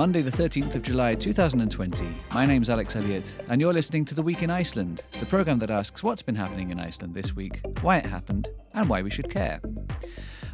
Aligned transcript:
Monday, 0.00 0.22
the 0.22 0.30
13th 0.30 0.74
of 0.76 0.80
July 0.80 1.14
2020. 1.14 2.08
My 2.32 2.46
name's 2.46 2.70
Alex 2.70 2.96
Elliott, 2.96 3.36
and 3.50 3.60
you're 3.60 3.74
listening 3.74 4.06
to 4.06 4.14
The 4.14 4.22
Week 4.22 4.42
in 4.42 4.48
Iceland, 4.48 5.02
the 5.20 5.26
programme 5.26 5.58
that 5.58 5.68
asks 5.68 6.02
what's 6.02 6.22
been 6.22 6.34
happening 6.34 6.70
in 6.70 6.80
Iceland 6.80 7.12
this 7.12 7.36
week, 7.36 7.60
why 7.82 7.98
it 7.98 8.06
happened, 8.06 8.48
and 8.72 8.88
why 8.88 9.02
we 9.02 9.10
should 9.10 9.28
care. 9.28 9.60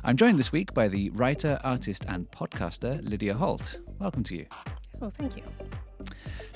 I'm 0.02 0.16
joined 0.16 0.40
this 0.40 0.50
week 0.50 0.74
by 0.74 0.88
the 0.88 1.10
writer, 1.10 1.60
artist, 1.62 2.04
and 2.08 2.28
podcaster 2.32 2.98
Lydia 3.08 3.34
Holt. 3.34 3.78
Welcome 4.00 4.24
to 4.24 4.36
you. 4.36 4.46
Oh, 5.00 5.10
thank 5.10 5.36
you. 5.36 5.44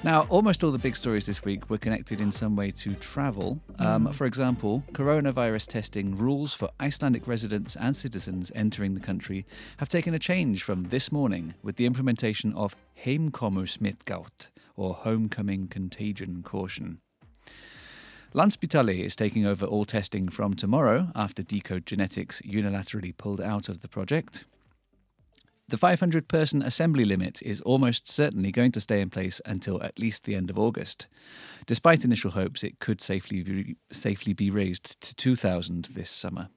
Now, 0.02 0.22
almost 0.30 0.64
all 0.64 0.70
the 0.70 0.78
big 0.78 0.96
stories 0.96 1.27
this 1.27 1.45
week 1.45 1.68
were 1.68 1.77
connected 1.77 2.22
in 2.22 2.32
some 2.32 2.56
way 2.56 2.70
to 2.70 2.95
travel. 2.95 3.60
Um, 3.78 4.06
Mm. 4.06 4.14
For 4.14 4.24
example, 4.24 4.82
coronavirus 4.92 5.66
testing 5.66 6.16
rules 6.16 6.54
for 6.54 6.70
Icelandic 6.80 7.28
residents 7.28 7.77
and 7.77 7.95
citizens 7.95 8.50
entering 8.55 8.94
the 8.94 9.00
country 9.00 9.44
have 9.77 9.91
taken 9.91 10.14
a 10.14 10.18
change 10.18 10.62
from 10.62 10.84
this 10.84 11.12
morning 11.12 11.52
with 11.62 11.77
the 11.77 11.84
implementation 11.84 12.55
of 12.55 12.74
Heimkomusmitgát, 13.05 14.48
or 14.74 14.94
Homecoming 14.94 15.68
Contagion 15.68 16.42
Caution. 16.42 17.00
Landspitali 18.32 19.05
is 19.05 19.14
taking 19.14 19.44
over 19.44 19.66
all 19.66 19.84
testing 19.84 20.30
from 20.30 20.55
tomorrow 20.55 21.10
after 21.14 21.42
Decode 21.42 21.84
Genetics 21.84 22.41
unilaterally 22.41 23.14
pulled 23.14 23.41
out 23.41 23.69
of 23.69 23.82
the 23.82 23.88
project. 23.88 24.46
The 25.70 25.79
500 25.79 26.27
person 26.27 26.62
assembly 26.62 27.05
limit 27.05 27.41
is 27.42 27.60
almost 27.60 28.11
certainly 28.11 28.51
going 28.51 28.72
to 28.72 28.81
stay 28.81 29.00
in 29.00 29.08
place 29.08 29.41
until 29.47 29.81
at 29.84 30.00
least 30.00 30.25
the 30.25 30.34
end 30.34 30.50
of 30.50 30.58
August. 30.58 31.06
Despite 31.64 32.05
initial 32.05 32.33
hopes, 32.33 32.64
it 32.64 32.81
could 32.81 33.00
safely 33.00 33.44
be, 33.44 33.77
safely 33.92 34.33
be 34.33 34.50
raised 34.50 35.00
to 35.00 35.14
2,000 35.14 35.84
this 35.94 36.11
summer. 36.11 36.48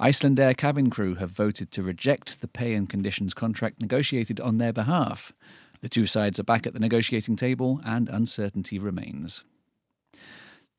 Icelandair 0.00 0.56
cabin 0.56 0.90
crew 0.90 1.14
have 1.14 1.30
voted 1.30 1.70
to 1.70 1.84
reject 1.84 2.40
the 2.40 2.48
pay 2.48 2.74
and 2.74 2.90
conditions 2.90 3.32
contract 3.32 3.80
negotiated 3.80 4.40
on 4.40 4.58
their 4.58 4.72
behalf. 4.72 5.32
The 5.80 5.88
two 5.88 6.06
sides 6.06 6.40
are 6.40 6.44
back 6.44 6.66
at 6.66 6.72
the 6.72 6.80
negotiating 6.80 7.36
table 7.36 7.80
and 7.84 8.08
uncertainty 8.08 8.80
remains. 8.80 9.44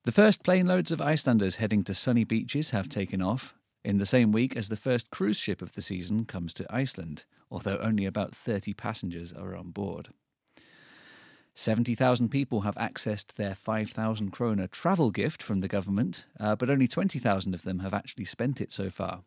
The 0.03 0.11
first 0.11 0.43
plane 0.43 0.67
loads 0.67 0.91
of 0.91 0.99
Icelanders 0.99 1.55
heading 1.55 1.85
to 1.85 1.93
sunny 1.93 2.25
beaches 2.25 2.71
have 2.71 2.89
taken 2.89 3.21
off, 3.21 3.53
in 3.83 3.97
the 3.97 4.05
same 4.05 4.31
week 4.31 4.55
as 4.55 4.69
the 4.69 4.75
first 4.75 5.09
cruise 5.09 5.37
ship 5.37 5.61
of 5.61 5.73
the 5.73 5.81
season 5.81 6.25
comes 6.25 6.53
to 6.53 6.73
Iceland, 6.73 7.23
although 7.49 7.77
only 7.77 8.05
about 8.05 8.35
30 8.35 8.73
passengers 8.73 9.31
are 9.31 9.55
on 9.55 9.71
board. 9.71 10.09
70,000 11.55 12.29
people 12.29 12.61
have 12.61 12.75
accessed 12.75 13.33
their 13.33 13.55
5,000 13.55 14.31
krona 14.31 14.69
travel 14.69 15.11
gift 15.11 15.43
from 15.43 15.59
the 15.59 15.67
government, 15.67 16.25
uh, 16.39 16.55
but 16.55 16.69
only 16.69 16.87
20,000 16.87 17.53
of 17.53 17.63
them 17.63 17.79
have 17.79 17.93
actually 17.93 18.25
spent 18.25 18.61
it 18.61 18.71
so 18.71 18.89
far. 18.89 19.23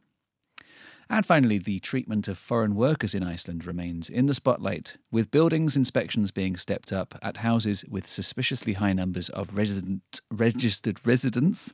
And 1.13 1.27
finally, 1.27 1.59
the 1.59 1.79
treatment 1.81 2.27
of 2.27 2.39
foreign 2.39 2.75
workers 2.75 3.15
in 3.15 3.23
Iceland 3.23 3.67
remains 3.67 4.09
in 4.09 4.25
the 4.25 4.35
spotlight, 4.35 4.97
with 5.11 5.31
buildings 5.31 5.77
inspections 5.77 6.31
being 6.31 6.57
stepped 6.57 6.91
up 6.91 7.19
at 7.21 7.37
houses 7.37 7.85
with 7.87 8.07
suspiciously 8.09 8.73
high 8.73 8.95
numbers 8.95 9.29
of 9.29 9.55
resident, 9.55 10.23
registered 10.31 11.07
residents, 11.07 11.71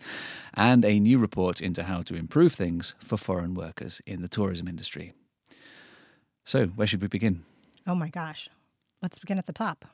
and 0.54 0.84
a 0.84 0.98
new 0.98 1.18
report 1.18 1.60
into 1.60 1.84
how 1.84 2.02
to 2.02 2.16
improve 2.16 2.50
things 2.52 2.96
for 2.98 3.16
foreign 3.16 3.54
workers 3.54 4.02
in 4.06 4.22
the 4.22 4.28
tourism 4.28 4.66
industry. 4.66 5.12
So, 6.44 6.66
where 6.66 6.88
should 6.88 7.00
we 7.00 7.06
begin? 7.06 7.44
Oh 7.86 7.94
my 7.94 8.08
gosh. 8.08 8.48
Let's 9.02 9.20
begin 9.20 9.38
at 9.38 9.46
the 9.46 9.52
top. 9.52 9.84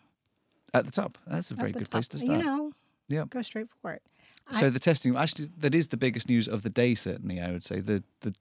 At 0.73 0.87
the 0.87 0.91
top. 0.91 1.19
That's 1.27 1.51
a 1.51 1.55
very 1.55 1.73
good 1.73 1.91
place 1.91 2.09
to 2.09 2.19
start. 2.19 2.39
You 2.39 2.45
know, 2.45 2.73
Yeah. 3.09 3.25
go 3.29 3.43
straight 3.43 3.67
for 3.83 3.93
it. 3.93 4.03
So 4.53 4.69
I- 4.69 4.71
the 4.71 4.79
testing, 4.81 5.15
actually, 5.17 5.51
that 5.59 5.75
is 5.75 5.89
the 5.89 5.99
biggest 5.99 6.31
news 6.31 6.49
of 6.49 6.63
the 6.63 6.71
day. 6.71 6.95
Certainly, 6.95 7.43
I 7.43 7.53
would 7.53 7.63
say 7.63 7.81
the 7.81 8.03
the 8.21 8.35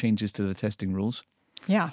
changes 0.00 0.32
to 0.32 0.42
the 0.42 0.54
testing 0.54 0.92
rules. 0.92 1.22
Yeah. 1.66 1.90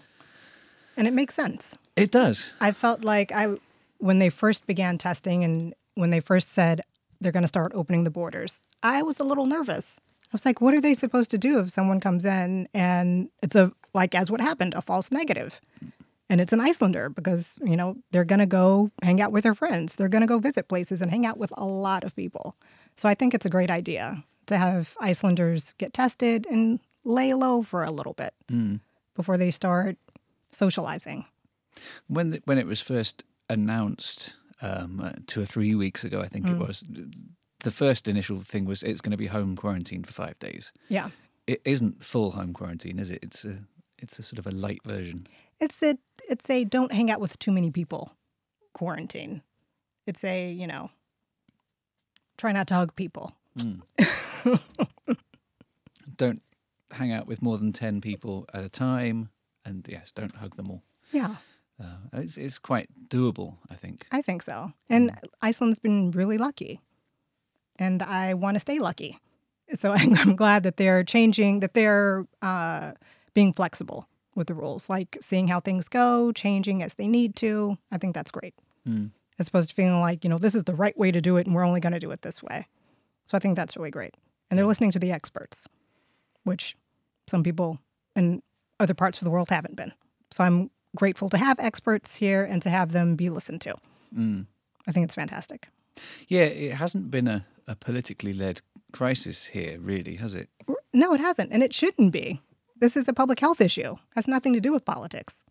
And 0.96 1.08
it 1.08 1.14
makes 1.14 1.36
sense. 1.36 1.78
It 1.96 2.12
does. 2.12 2.54
I 2.60 2.72
felt 2.72 3.04
like 3.04 3.32
I, 3.32 3.56
when 3.98 4.20
they 4.20 4.30
first 4.30 4.66
began 4.66 4.98
testing 4.98 5.44
and 5.44 5.74
when 5.96 6.10
they 6.10 6.20
first 6.20 6.50
said 6.50 6.82
they're 7.20 7.32
going 7.32 7.44
to 7.44 7.48
start 7.48 7.72
opening 7.76 8.04
the 8.04 8.10
borders, 8.10 8.60
I 8.82 9.04
was 9.04 9.20
a 9.20 9.24
little 9.24 9.46
nervous. 9.46 10.00
I 10.24 10.30
was 10.32 10.46
like, 10.46 10.62
what 10.62 10.74
are 10.74 10.82
they 10.82 10.94
supposed 10.94 11.32
to 11.32 11.38
do 11.38 11.60
if 11.60 11.70
someone 11.70 12.00
comes 12.00 12.26
in 12.26 12.68
and 12.74 13.30
it's 13.42 13.56
a, 13.56 13.72
like 13.94 14.16
as 14.16 14.30
what 14.30 14.42
happened, 14.42 14.74
a 14.74 14.82
false 14.82 15.12
negative? 15.12 15.62
And 16.30 16.42
it's 16.42 16.52
an 16.52 16.60
Icelander 16.60 17.10
because, 17.10 17.58
you 17.64 17.78
know, 17.78 17.96
they're 18.12 18.26
going 18.26 18.40
to 18.40 18.46
go 18.46 18.92
hang 19.02 19.22
out 19.22 19.32
with 19.32 19.44
their 19.44 19.56
friends. 19.56 19.96
They're 19.96 20.10
going 20.10 20.22
to 20.22 20.28
go 20.28 20.40
visit 20.40 20.68
places 20.68 21.02
and 21.02 21.10
hang 21.10 21.26
out 21.26 21.38
with 21.38 21.52
a 21.58 21.64
lot 21.66 22.04
of 22.04 22.16
people. 22.16 22.56
So 22.98 23.08
I 23.08 23.16
think 23.16 23.34
it's 23.34 23.46
a 23.46 23.50
great 23.50 23.72
idea 23.72 24.24
to 24.48 24.58
have 24.58 24.96
Icelanders 25.00 25.74
get 25.78 25.94
tested 25.94 26.46
and 26.50 26.80
lay 27.08 27.34
low 27.34 27.62
for 27.62 27.84
a 27.84 27.92
little 27.92 28.14
bit 28.14 28.34
before 29.16 29.38
they 29.38 29.50
start 29.50 29.98
socializing. 30.52 31.26
When 32.08 32.32
the, 32.32 32.42
when 32.46 32.58
it 32.58 32.68
was 32.68 32.82
first 32.82 33.24
announced 33.50 34.36
um, 34.62 35.00
uh, 35.00 35.12
two 35.28 35.42
or 35.42 35.46
three 35.46 35.76
weeks 35.76 36.04
ago, 36.04 36.22
I 36.22 36.28
think 36.28 36.50
it 36.50 36.58
was. 36.58 36.84
The 37.64 37.72
first 37.72 38.08
initial 38.08 38.42
thing 38.42 38.66
was 38.66 38.84
it's 38.84 39.02
going 39.02 39.12
to 39.12 39.18
be 39.18 39.28
home 39.28 39.56
quarantine 39.56 40.04
for 40.04 40.14
five 40.14 40.38
days. 40.40 40.72
Yeah. 40.90 41.10
It 41.48 41.62
isn't 41.66 42.04
full 42.04 42.32
home 42.32 42.54
quarantine, 42.54 43.00
is 43.00 43.10
it? 43.10 43.20
It's 43.24 43.46
a 43.46 43.60
it's 43.98 44.20
a 44.20 44.24
sort 44.24 44.40
of 44.40 44.48
a 44.48 44.52
light 44.52 44.82
version. 44.86 45.28
It's 45.60 45.82
a 45.82 45.98
it's 46.30 46.50
a 46.50 46.66
don't 46.66 46.92
hang 46.92 47.10
out 47.10 47.20
with 47.20 47.40
too 47.40 47.52
many 47.52 47.72
people 47.72 48.14
quarantine. 48.74 49.42
It's 50.06 50.24
a, 50.24 50.52
you 50.52 50.68
know, 50.68 50.92
try 52.38 52.52
not 52.52 52.68
to 52.68 52.76
hug 52.76 52.96
people. 52.96 53.34
Don't 56.16 56.42
hang 56.92 57.12
out 57.12 57.28
with 57.28 57.42
more 57.42 57.58
than 57.58 57.74
ten 57.74 58.02
people 58.02 58.46
at 58.54 58.64
a 58.64 58.70
time, 58.70 59.30
and 59.66 59.86
yes, 59.90 60.12
don't 60.12 60.36
hug 60.36 60.56
them 60.56 60.70
all. 60.70 60.84
Yeah, 61.12 61.36
Uh, 61.80 61.98
it's, 62.14 62.38
it's 62.38 62.58
quite 62.60 62.90
doable, 63.08 63.58
I 63.70 63.76
think. 63.76 64.06
I 64.12 64.22
think 64.22 64.42
so. 64.42 64.74
And 64.90 65.12
Iceland's 65.42 65.80
been 65.80 66.12
really 66.12 66.38
lucky. 66.38 66.82
And 67.78 68.02
I 68.02 68.34
want 68.34 68.56
to 68.56 68.60
stay 68.60 68.80
lucky. 68.80 69.20
So 69.76 69.92
I'm, 69.96 70.36
glad 70.36 70.64
that 70.64 70.78
they're 70.78 71.04
changing, 71.04 71.60
that 71.60 71.74
they're 71.76 72.26
uh, 72.42 72.94
being 73.34 73.54
flexible 73.54 74.08
with 74.36 74.48
the 74.48 74.54
rules, 74.56 74.90
like 74.90 75.18
seeing 75.22 75.48
how 75.50 75.60
things 75.60 75.88
go, 75.88 76.32
changing 76.32 76.82
as 76.82 76.96
they 76.96 77.08
need 77.08 77.36
to. 77.38 77.78
I 77.92 77.98
think 77.98 78.16
that's 78.16 78.32
great. 78.32 78.56
As 79.40 79.48
opposed 79.50 79.70
to 79.70 79.76
feeling 79.76 80.00
like, 80.02 80.24
you 80.24 80.30
know, 80.30 80.38
this 80.40 80.56
is 80.56 80.64
the 80.64 80.74
right 80.74 80.98
way 80.98 81.12
to 81.12 81.22
do 81.22 81.38
it 81.38 81.46
and 81.46 81.56
we're 81.56 81.66
only 81.66 81.80
going 81.80 81.94
to 81.94 82.00
do 82.00 82.10
it 82.12 82.22
this 82.24 82.42
way. 82.42 82.68
So 83.26 83.38
I 83.38 83.40
think 83.40 83.56
that's 83.56 83.78
really 83.78 83.92
great. 83.92 84.16
And 84.50 84.58
they're 84.58 84.66
listening 84.66 84.92
to 84.92 85.00
the 85.00 85.12
experts, 85.12 85.68
which 86.48 86.76
some 87.28 87.44
people 87.44 87.80
in 88.16 88.42
other 88.80 88.94
parts 88.94 89.22
of 89.22 89.26
the 89.26 89.32
world 89.32 89.50
haven't 89.50 89.76
been. 89.76 89.94
So 90.32 90.44
I'm 90.44 90.72
grateful 90.96 91.30
to 91.30 91.38
have 91.38 91.60
experts 91.60 92.16
here 92.16 92.44
and 92.44 92.62
to 92.62 92.70
have 92.70 92.92
them 92.92 93.16
be 93.16 93.30
listened 93.30 93.62
to. 93.62 93.76
I 94.88 94.92
think 94.92 95.04
it's 95.04 95.16
fantastic. 95.16 95.68
Yeah, 96.28 96.44
it 96.44 96.74
hasn't 96.74 97.12
been 97.12 97.28
a, 97.28 97.46
a 97.68 97.76
politically 97.76 98.34
led 98.34 98.62
crisis 98.92 99.48
here, 99.48 99.80
really, 99.80 100.16
has 100.16 100.34
it? 100.34 100.50
No, 100.94 101.14
it 101.14 101.20
hasn't, 101.20 101.52
and 101.52 101.62
it 101.62 101.74
shouldn't 101.74 102.12
be. 102.12 102.42
This 102.80 102.96
is 102.96 103.08
a 103.08 103.14
public 103.14 103.40
health 103.40 103.62
issue. 103.62 103.94
It 103.94 104.16
has 104.16 104.28
nothing 104.28 104.54
to 104.54 104.60
do 104.60 104.72
with 104.72 104.86
politics. 104.86 105.44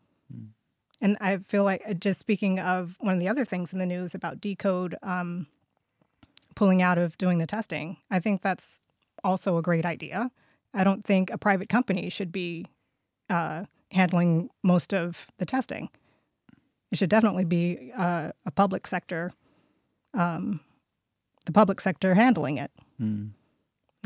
And 1.00 1.16
I 1.20 1.38
feel 1.38 1.64
like 1.64 1.82
uh, 1.86 1.92
just 1.92 2.18
speaking 2.18 2.58
of 2.58 2.96
one 3.00 3.14
of 3.14 3.20
the 3.20 3.28
other 3.28 3.44
things 3.44 3.72
in 3.72 3.78
the 3.78 3.86
news 3.86 4.14
about 4.14 4.40
Decode 4.40 4.96
um, 5.02 5.46
pulling 6.54 6.80
out 6.80 6.98
of 6.98 7.18
doing 7.18 7.38
the 7.38 7.46
testing, 7.46 7.98
I 8.10 8.18
think 8.18 8.40
that's 8.40 8.82
also 9.22 9.58
a 9.58 9.62
great 9.62 9.84
idea. 9.84 10.30
I 10.76 10.84
don't 10.84 11.04
think 11.04 11.30
a 11.30 11.38
private 11.38 11.68
company 11.68 12.08
should 12.10 12.30
be 12.30 12.66
uh, 13.28 13.64
handling 13.90 14.50
most 14.62 14.94
of 14.94 15.26
the 15.38 15.46
testing. 15.46 15.88
It 16.92 16.98
should 16.98 17.10
definitely 17.10 17.44
be 17.44 17.92
uh, 17.96 18.30
a 18.44 18.50
public 18.52 18.86
sector, 18.86 19.32
um, 20.14 20.60
the 21.46 21.52
public 21.52 21.80
sector 21.80 22.14
handling 22.14 22.58
it 22.58 22.70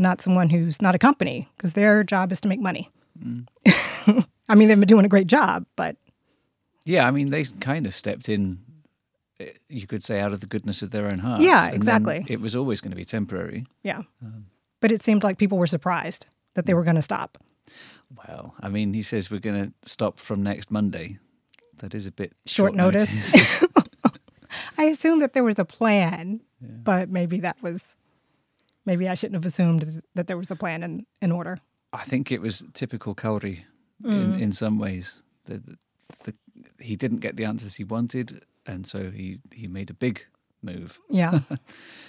not 0.01 0.21
someone 0.21 0.49
who's 0.51 0.83
not 0.83 0.95
a 0.95 0.99
company 0.99 1.49
because 1.57 1.75
their 1.75 2.03
job 2.03 2.33
is 2.33 2.41
to 2.41 2.49
make 2.49 2.61
money. 2.61 2.91
I 4.49 4.55
mean, 4.57 4.69
they've 4.69 4.81
been 4.81 4.89
doing 4.89 5.05
a 5.05 5.09
great 5.09 5.27
job, 5.27 5.67
but 5.77 5.97
Yeah, 6.85 7.07
I 7.07 7.11
mean, 7.11 7.31
they 7.31 7.45
kind 7.45 7.87
of 7.87 7.95
stepped 7.95 8.29
in, 8.29 8.59
eh, 9.39 9.51
you 9.69 9.87
could 9.87 10.03
say, 10.03 10.19
out 10.19 10.33
of 10.33 10.41
the 10.41 10.47
goodness 10.47 10.83
of 10.83 10.91
their 10.91 11.05
own 11.05 11.19
hearts. 11.19 11.45
Yeah, 11.45 11.69
exactly. 11.71 12.25
It 12.29 12.41
was 12.41 12.57
always 12.57 12.81
going 12.81 12.91
to 12.91 12.97
be 12.97 13.05
temporary. 13.05 13.65
yeah. 13.85 14.03
but 14.81 14.91
it 14.91 15.03
seemed 15.03 15.23
like 15.23 15.39
people 15.39 15.59
were 15.59 15.67
surprised 15.67 16.27
that 16.55 16.67
they 16.67 16.75
were 16.75 16.85
going 16.85 16.97
to 16.97 17.03
stop. 17.03 17.39
Well, 18.27 18.55
I 18.61 18.69
mean, 18.69 18.93
he 18.93 19.03
says 19.03 19.31
we're 19.31 19.41
going 19.41 19.67
to 19.67 19.89
stop 19.89 20.19
from 20.19 20.43
next 20.43 20.71
Monday. 20.71 21.19
That 21.79 21.95
is 21.95 22.07
a 22.07 22.13
bit 22.13 22.33
Short 22.47 22.75
notice. 22.75 23.35
I 24.79 24.85
assumed 24.85 25.23
that 25.23 25.33
there 25.33 25.45
was 25.45 25.59
a 25.59 25.65
plan, 25.65 26.41
but 26.61 27.09
maybe 27.09 27.41
that 27.41 27.63
was, 27.63 27.97
maybe 28.85 29.09
I 29.09 29.15
shouldn't 29.15 29.35
have 29.37 29.47
assumed 29.47 30.03
that 30.15 30.27
there 30.27 30.37
was 30.39 30.51
a 30.51 30.57
plan 30.57 30.83
in, 30.83 31.07
in 31.23 31.33
order. 31.33 31.59
I 31.93 32.03
think 32.05 32.33
it 32.33 32.41
was 32.41 32.63
typical 32.75 33.15
Kári 33.15 33.65
Mm. 34.03 34.35
in, 34.35 34.41
in 34.45 34.53
some 34.53 34.79
ways. 34.79 35.23
The, 35.45 35.59
the, 35.59 35.77
the, 36.25 36.35
he 36.83 36.97
didn't 36.97 37.19
get 37.19 37.37
the 37.37 37.45
answers 37.45 37.75
he 37.75 37.85
wanted, 37.85 38.43
and 38.65 38.87
so 38.87 39.11
he, 39.11 39.41
he 39.55 39.67
made 39.69 39.91
a 39.91 39.93
big 39.95 40.25
move. 40.63 40.99
Yeah. 41.09 41.41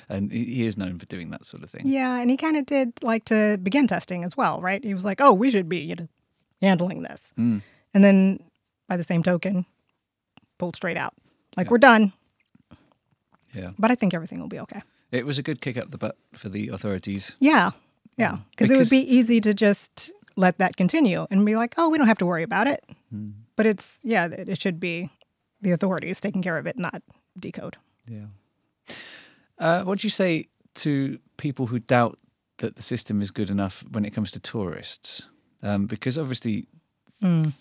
And 0.10 0.30
he, 0.30 0.66
is 0.66 0.78
known 0.78 1.00
for 1.00 1.06
doing 1.06 1.30
that 1.30 1.46
sort 1.46 1.64
of 1.64 1.70
thing. 1.70 1.84
yeah. 1.88 2.18
And 2.18 2.30
he 2.30 2.36
kind 2.36 2.58
of 2.58 2.66
did 2.66 3.02
like 3.02 3.24
to 3.26 3.58
begin 3.64 3.88
testing 3.88 4.26
as 4.26 4.36
well, 4.36 4.60
right? 4.60 4.84
He 4.84 4.94
was 4.94 5.06
like, 5.06 5.22
oh, 5.22 5.32
we 5.32 5.50
should 5.50 5.70
be 5.70 5.78
you 5.78 5.96
know, 5.96 6.08
handling 6.62 7.02
this. 7.04 7.34
Mm. 7.40 7.62
And 7.94 8.04
then 8.04 8.40
by 8.90 8.98
the 8.98 9.06
same 9.06 9.24
token, 9.24 9.66
pulled 10.58 10.76
straight 10.76 10.98
out. 10.98 11.14
Like 11.56 11.72
we're 11.72 11.78
done, 11.78 12.12
Yeah. 13.56 13.72
but 13.80 13.90
I 13.90 13.96
think 13.96 14.14
everything 14.14 14.42
will 14.42 14.50
be 14.50 14.60
okay. 14.60 14.82
It 15.14 15.26
was 15.26 15.38
a 15.38 15.44
good 15.44 15.62
kick 15.62 15.78
up 15.78 15.92
the 15.92 15.98
butt 15.98 16.18
for 16.34 16.50
the 16.50 16.68
authorities. 16.70 17.38
Yeah, 17.40 17.72
yeah, 18.18 18.40
because 18.52 18.70
it 18.70 18.76
would 18.78 18.90
be 18.90 19.00
easy 19.00 19.40
to 19.40 19.54
just 19.54 20.12
let 20.36 20.58
that 20.58 20.76
continue 20.76 21.26
and 21.32 21.46
be 21.46 21.56
like, 21.56 21.76
oh, 21.78 21.90
we 21.90 21.98
don't 21.98 22.08
have 22.08 22.18
to 22.18 22.26
worry 22.26 22.44
about 22.44 22.68
it. 22.68 22.84
Hmm. 23.12 23.30
But 23.56 23.66
it's 23.66 24.02
yeah, 24.04 24.26
it 24.26 24.60
should 24.62 24.80
be 24.80 25.10
the 25.62 25.72
authorities 25.72 26.20
taking 26.20 26.42
care 26.42 26.58
of 26.58 26.66
it, 26.68 26.78
not 26.78 27.02
decode. 27.40 27.78
Yeah. 28.10 28.26
Uh, 29.58 29.84
what 29.84 30.00
do 30.00 30.08
you 30.08 30.12
say 30.12 30.46
to 30.76 31.20
people 31.38 31.68
who 31.68 31.80
doubt 31.80 32.18
that 32.58 32.76
the 32.76 32.82
system 32.82 33.22
is 33.22 33.32
good 33.32 33.50
enough 33.50 33.84
when 33.92 34.06
it 34.06 34.12
comes 34.12 34.32
to 34.32 34.40
tourists? 34.40 35.28
Um, 35.64 35.86
because 35.86 36.18
obviously, 36.18 36.68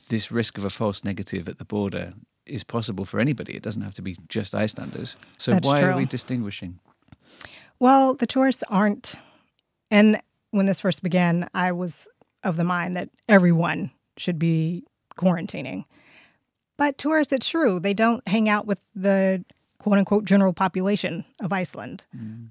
this 0.08 0.30
risk 0.30 0.56
of 0.56 0.64
a 0.64 0.70
false 0.70 1.04
negative 1.04 1.48
at 1.48 1.58
the 1.58 1.64
border 1.64 2.14
is 2.46 2.64
possible 2.64 3.04
for 3.04 3.20
anybody. 3.20 3.54
It 3.54 3.62
doesn't 3.62 3.82
have 3.82 3.94
to 3.94 4.02
be 4.02 4.16
just 4.28 4.54
Icelanders. 4.54 5.16
So 5.38 5.52
That's 5.52 5.66
why 5.66 5.82
are 5.82 5.96
we 5.96 6.06
distinguishing? 6.06 6.78
Well, 7.78 8.14
the 8.14 8.26
tourists 8.26 8.64
aren't. 8.68 9.14
And 9.90 10.20
when 10.50 10.66
this 10.66 10.80
first 10.80 11.02
began, 11.02 11.48
I 11.54 11.72
was 11.72 12.08
of 12.42 12.56
the 12.56 12.64
mind 12.64 12.94
that 12.94 13.10
everyone 13.28 13.90
should 14.16 14.38
be 14.38 14.84
quarantining. 15.16 15.84
But 16.76 16.96
tourists, 16.96 17.32
it's 17.32 17.48
true, 17.48 17.78
they 17.78 17.92
don't 17.92 18.26
hang 18.26 18.48
out 18.48 18.66
with 18.66 18.84
the 18.94 19.44
quote 19.80 19.98
unquote 19.98 20.24
general 20.24 20.52
population 20.52 21.24
of 21.40 21.52
Iceland. 21.52 22.04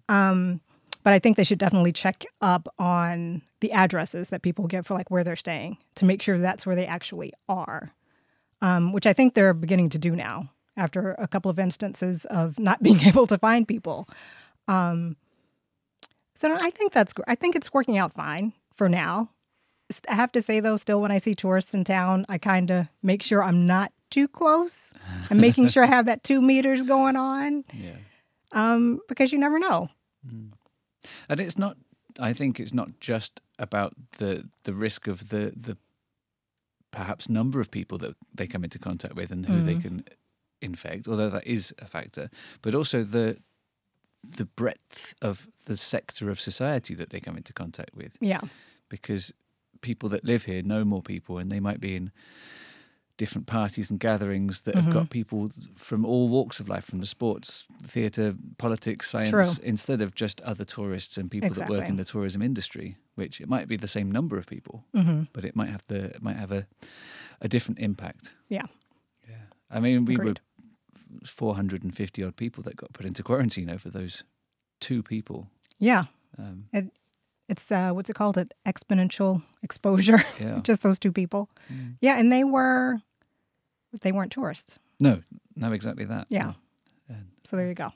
Um, 0.10 0.62
but 1.04 1.14
I 1.14 1.20
think 1.20 1.38
they 1.38 1.44
should 1.46 1.60
definitely 1.60 1.94
check 1.94 2.26
up 2.42 2.68
on 2.78 3.42
the 3.62 3.72
addresses 3.72 4.30
that 4.30 4.42
people 4.42 4.68
get 4.68 4.86
for 4.86 4.96
like 4.96 5.10
where 5.10 5.24
they're 5.24 5.36
staying 5.36 5.78
to 5.96 6.06
make 6.06 6.22
sure 6.22 6.38
that's 6.38 6.66
where 6.66 6.76
they 6.76 6.86
actually 6.86 7.32
are, 7.48 7.92
um, 8.62 8.92
which 8.92 9.06
I 9.06 9.14
think 9.14 9.34
they're 9.34 9.54
beginning 9.54 9.90
to 9.90 9.98
do 9.98 10.16
now 10.16 10.50
after 10.76 11.14
a 11.14 11.28
couple 11.28 11.52
of 11.52 11.60
instances 11.60 12.26
of 12.26 12.60
not 12.60 12.84
being 12.84 13.00
able 13.02 13.28
to 13.28 13.38
find 13.38 13.68
people. 13.68 14.08
Um, 14.68 15.16
so 16.36 16.54
I 16.54 16.70
think 16.72 16.94
that's 16.94 17.14
I 17.28 17.36
think 17.36 17.56
it's 17.56 17.74
working 17.74 17.98
out 17.98 18.14
fine 18.14 18.54
for 18.76 18.90
now. 18.90 19.30
I 20.08 20.16
have 20.16 20.32
to 20.34 20.42
say 20.42 20.60
though, 20.60 20.78
still 20.78 21.02
when 21.02 21.12
I 21.12 21.18
see 21.18 21.34
tourists 21.34 21.74
in 21.74 21.84
town, 21.84 22.26
I 22.30 22.38
kind 22.38 22.72
of 22.72 22.88
make 23.02 23.24
sure 23.24 23.44
I'm 23.44 23.66
not 23.66 23.92
too 24.10 24.28
close. 24.28 24.94
I'm 25.30 25.40
making 25.40 25.68
sure 25.70 25.84
I 25.84 25.88
have 25.88 26.06
that 26.06 26.24
two 26.24 26.42
meters 26.42 26.84
going 26.84 27.16
on 27.16 27.64
Yeah. 27.74 27.96
um, 28.52 29.00
because 29.08 29.32
you 29.32 29.40
never 29.40 29.60
know. 29.60 29.90
And 31.30 31.40
it's 31.40 31.58
not. 31.58 31.78
I 32.20 32.34
think 32.34 32.60
it's 32.60 32.74
not 32.74 33.00
just 33.00 33.40
about 33.58 33.94
the 34.18 34.50
the 34.64 34.74
risk 34.74 35.08
of 35.08 35.30
the 35.30 35.54
the 35.56 35.78
perhaps 36.92 37.30
number 37.30 37.62
of 37.62 37.70
people 37.72 37.98
that 38.00 38.16
they 38.34 38.48
come 38.48 38.64
into 38.64 38.80
contact 38.80 39.16
with 39.16 39.32
and 39.32 39.46
who 39.46 39.62
they 39.62 39.76
can 39.76 40.04
infect, 40.62 41.08
although 41.08 41.30
that 41.30 41.46
is 41.48 41.74
a 41.80 41.86
factor, 41.86 42.30
but 42.62 42.76
also 42.76 43.04
the 43.04 43.38
the 44.38 44.46
breadth 44.46 45.14
of 45.22 45.48
the 45.66 45.78
sector 45.78 46.30
of 46.30 46.40
society 46.40 46.94
that 46.96 47.10
they 47.10 47.20
come 47.22 47.38
into 47.38 47.54
contact 47.54 47.96
with, 47.96 48.18
Yeah, 48.20 48.42
because 48.90 49.34
people 49.82 50.10
that 50.10 50.26
live 50.26 50.44
here 50.46 50.62
know 50.62 50.84
more 50.84 51.02
people, 51.02 51.38
and 51.38 51.50
they 51.50 51.62
might 51.62 51.80
be 51.80 51.96
in 51.96 52.12
different 53.20 53.46
parties 53.48 53.92
and 53.92 54.00
gatherings 54.00 54.62
that 54.62 54.76
have 54.76 54.94
got 54.94 55.10
people 55.10 55.52
from 55.76 56.06
all 56.06 56.28
walks 56.30 56.60
of 56.60 56.68
life, 56.70 56.86
from 56.86 57.00
the 57.02 57.06
sports, 57.06 57.66
theatre, 57.84 58.34
politics, 58.58 59.10
science, 59.10 59.30
True. 59.32 59.54
instead 59.64 60.02
of 60.02 60.16
just 60.16 60.42
other 60.42 60.66
tourists 60.66 61.18
and 61.18 61.30
people 61.30 61.50
that 61.54 61.70
work 61.70 61.88
in 61.90 61.96
the 61.98 62.06
tourism 62.06 62.42
industry. 62.42 62.96
Which 63.16 63.42
it 63.42 63.50
might 63.50 63.68
be 63.68 63.76
the 63.78 63.88
same 63.88 64.10
number 64.10 64.38
of 64.38 64.46
people, 64.48 64.86
but 65.34 65.44
it 65.46 65.54
might 65.56 65.70
have 65.70 65.84
the 65.88 66.06
it 66.16 66.22
might 66.22 66.38
have 66.38 66.52
a 66.60 66.66
a 67.42 67.48
different 67.48 67.80
impact. 67.80 68.36
yeah, 68.50 68.68
Yeah, 69.30 69.46
I 69.78 69.80
mean 69.82 70.06
we 70.06 70.16
Agreed. 70.16 70.40
were 70.40 71.28
four 71.28 71.56
hundred 71.56 71.84
and 71.84 71.94
fifty 71.96 72.24
odd 72.24 72.36
people 72.36 72.64
that 72.64 72.76
got 72.78 72.94
put 72.94 73.06
into 73.06 73.22
quarantine 73.24 73.70
over 73.70 73.90
those 73.92 74.24
two 74.80 75.04
people. 75.04 75.48
yeah. 75.80 76.06
Um, 76.38 76.66
It, 76.74 76.86
it's 77.50 77.72
uh, 77.72 77.92
what's 77.96 78.10
it 78.10 78.16
called? 78.16 78.38
It 78.38 78.54
exponential 78.66 79.42
exposure. 79.64 80.22
Yeah. 80.40 80.60
Just 80.70 80.82
those 80.82 81.00
two 81.00 81.12
people. 81.12 81.50
Yeah, 82.02 82.20
and 82.20 82.32
they 82.32 82.44
were 82.46 83.02
they 83.92 84.12
weren't 84.12 84.32
tourists. 84.32 84.80
no, 85.00 85.24
no, 85.56 85.72
exactly 85.74 86.06
that. 86.06 86.28
Yeah. 86.30 86.54
And 87.10 87.28
So 87.44 87.56
there 87.58 87.68
you 87.68 87.74
go. 87.74 87.92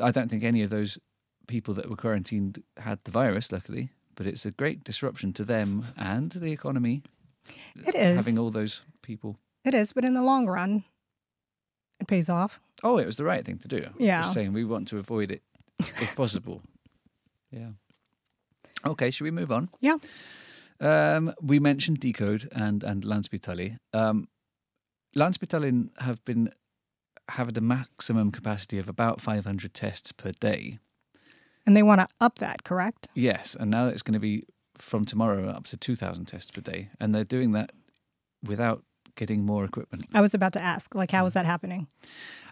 I 0.00 0.10
don't 0.10 0.28
think 0.30 0.42
any 0.44 0.62
of 0.62 0.70
those 0.70 0.98
people 1.46 1.74
that 1.74 1.88
were 1.88 1.96
quarantined 1.96 2.62
had 2.76 2.98
the 3.04 3.10
virus, 3.10 3.50
luckily. 3.52 3.90
But 4.14 4.26
it's 4.26 4.44
a 4.44 4.50
great 4.50 4.84
disruption 4.84 5.32
to 5.34 5.44
them 5.44 5.84
and 5.96 6.30
the 6.32 6.50
economy. 6.52 7.02
It 7.86 7.94
is. 7.94 8.16
having 8.16 8.38
all 8.38 8.50
those 8.50 8.82
people. 9.02 9.38
It 9.64 9.74
is, 9.74 9.92
but 9.92 10.04
in 10.04 10.14
the 10.14 10.22
long 10.22 10.46
run, 10.46 10.84
it 12.00 12.06
pays 12.08 12.28
off. 12.28 12.60
Oh, 12.82 12.98
it 12.98 13.06
was 13.06 13.16
the 13.16 13.24
right 13.24 13.44
thing 13.44 13.58
to 13.58 13.68
do. 13.68 13.86
Yeah. 13.98 14.22
Just 14.22 14.34
saying 14.34 14.52
we 14.52 14.64
want 14.64 14.88
to 14.88 14.98
avoid 14.98 15.30
it 15.30 15.42
if 15.78 16.14
possible. 16.16 16.62
Yeah. 17.50 17.70
Okay, 18.84 19.10
should 19.10 19.24
we 19.24 19.30
move 19.30 19.50
on? 19.50 19.70
Yeah. 19.80 19.96
Um, 20.80 21.32
we 21.40 21.58
mentioned 21.58 21.98
Decode 21.98 22.46
and 22.52 22.84
and 22.84 23.02
Landspitali. 23.04 23.78
Um, 23.94 24.28
Landspitalin 25.18 25.90
have 26.00 26.24
been 26.24 26.50
have 27.30 27.54
a 27.56 27.60
maximum 27.60 28.30
capacity 28.32 28.78
of 28.78 28.88
about 28.88 29.20
500 29.20 29.74
tests 29.74 30.12
per 30.12 30.32
day. 30.32 30.78
And 31.66 31.76
they 31.76 31.82
want 31.82 32.00
to 32.00 32.08
up 32.20 32.38
that, 32.38 32.64
correct? 32.64 33.08
Yes, 33.14 33.54
and 33.58 33.70
now 33.70 33.88
it's 33.88 34.00
going 34.00 34.14
to 34.14 34.18
be 34.20 34.44
from 34.76 35.04
tomorrow 35.04 35.48
up 35.50 35.66
to 35.66 35.76
2,000 35.76 36.24
tests 36.24 36.50
per 36.50 36.62
day, 36.62 36.88
and 36.98 37.14
they're 37.14 37.24
doing 37.24 37.52
that 37.52 37.72
without 38.42 38.82
getting 39.16 39.44
more 39.44 39.64
equipment. 39.64 40.06
I 40.14 40.22
was 40.22 40.32
about 40.32 40.54
to 40.54 40.62
ask, 40.62 40.94
like, 40.94 41.10
how 41.10 41.26
is 41.26 41.34
that 41.34 41.44
happening? 41.44 41.88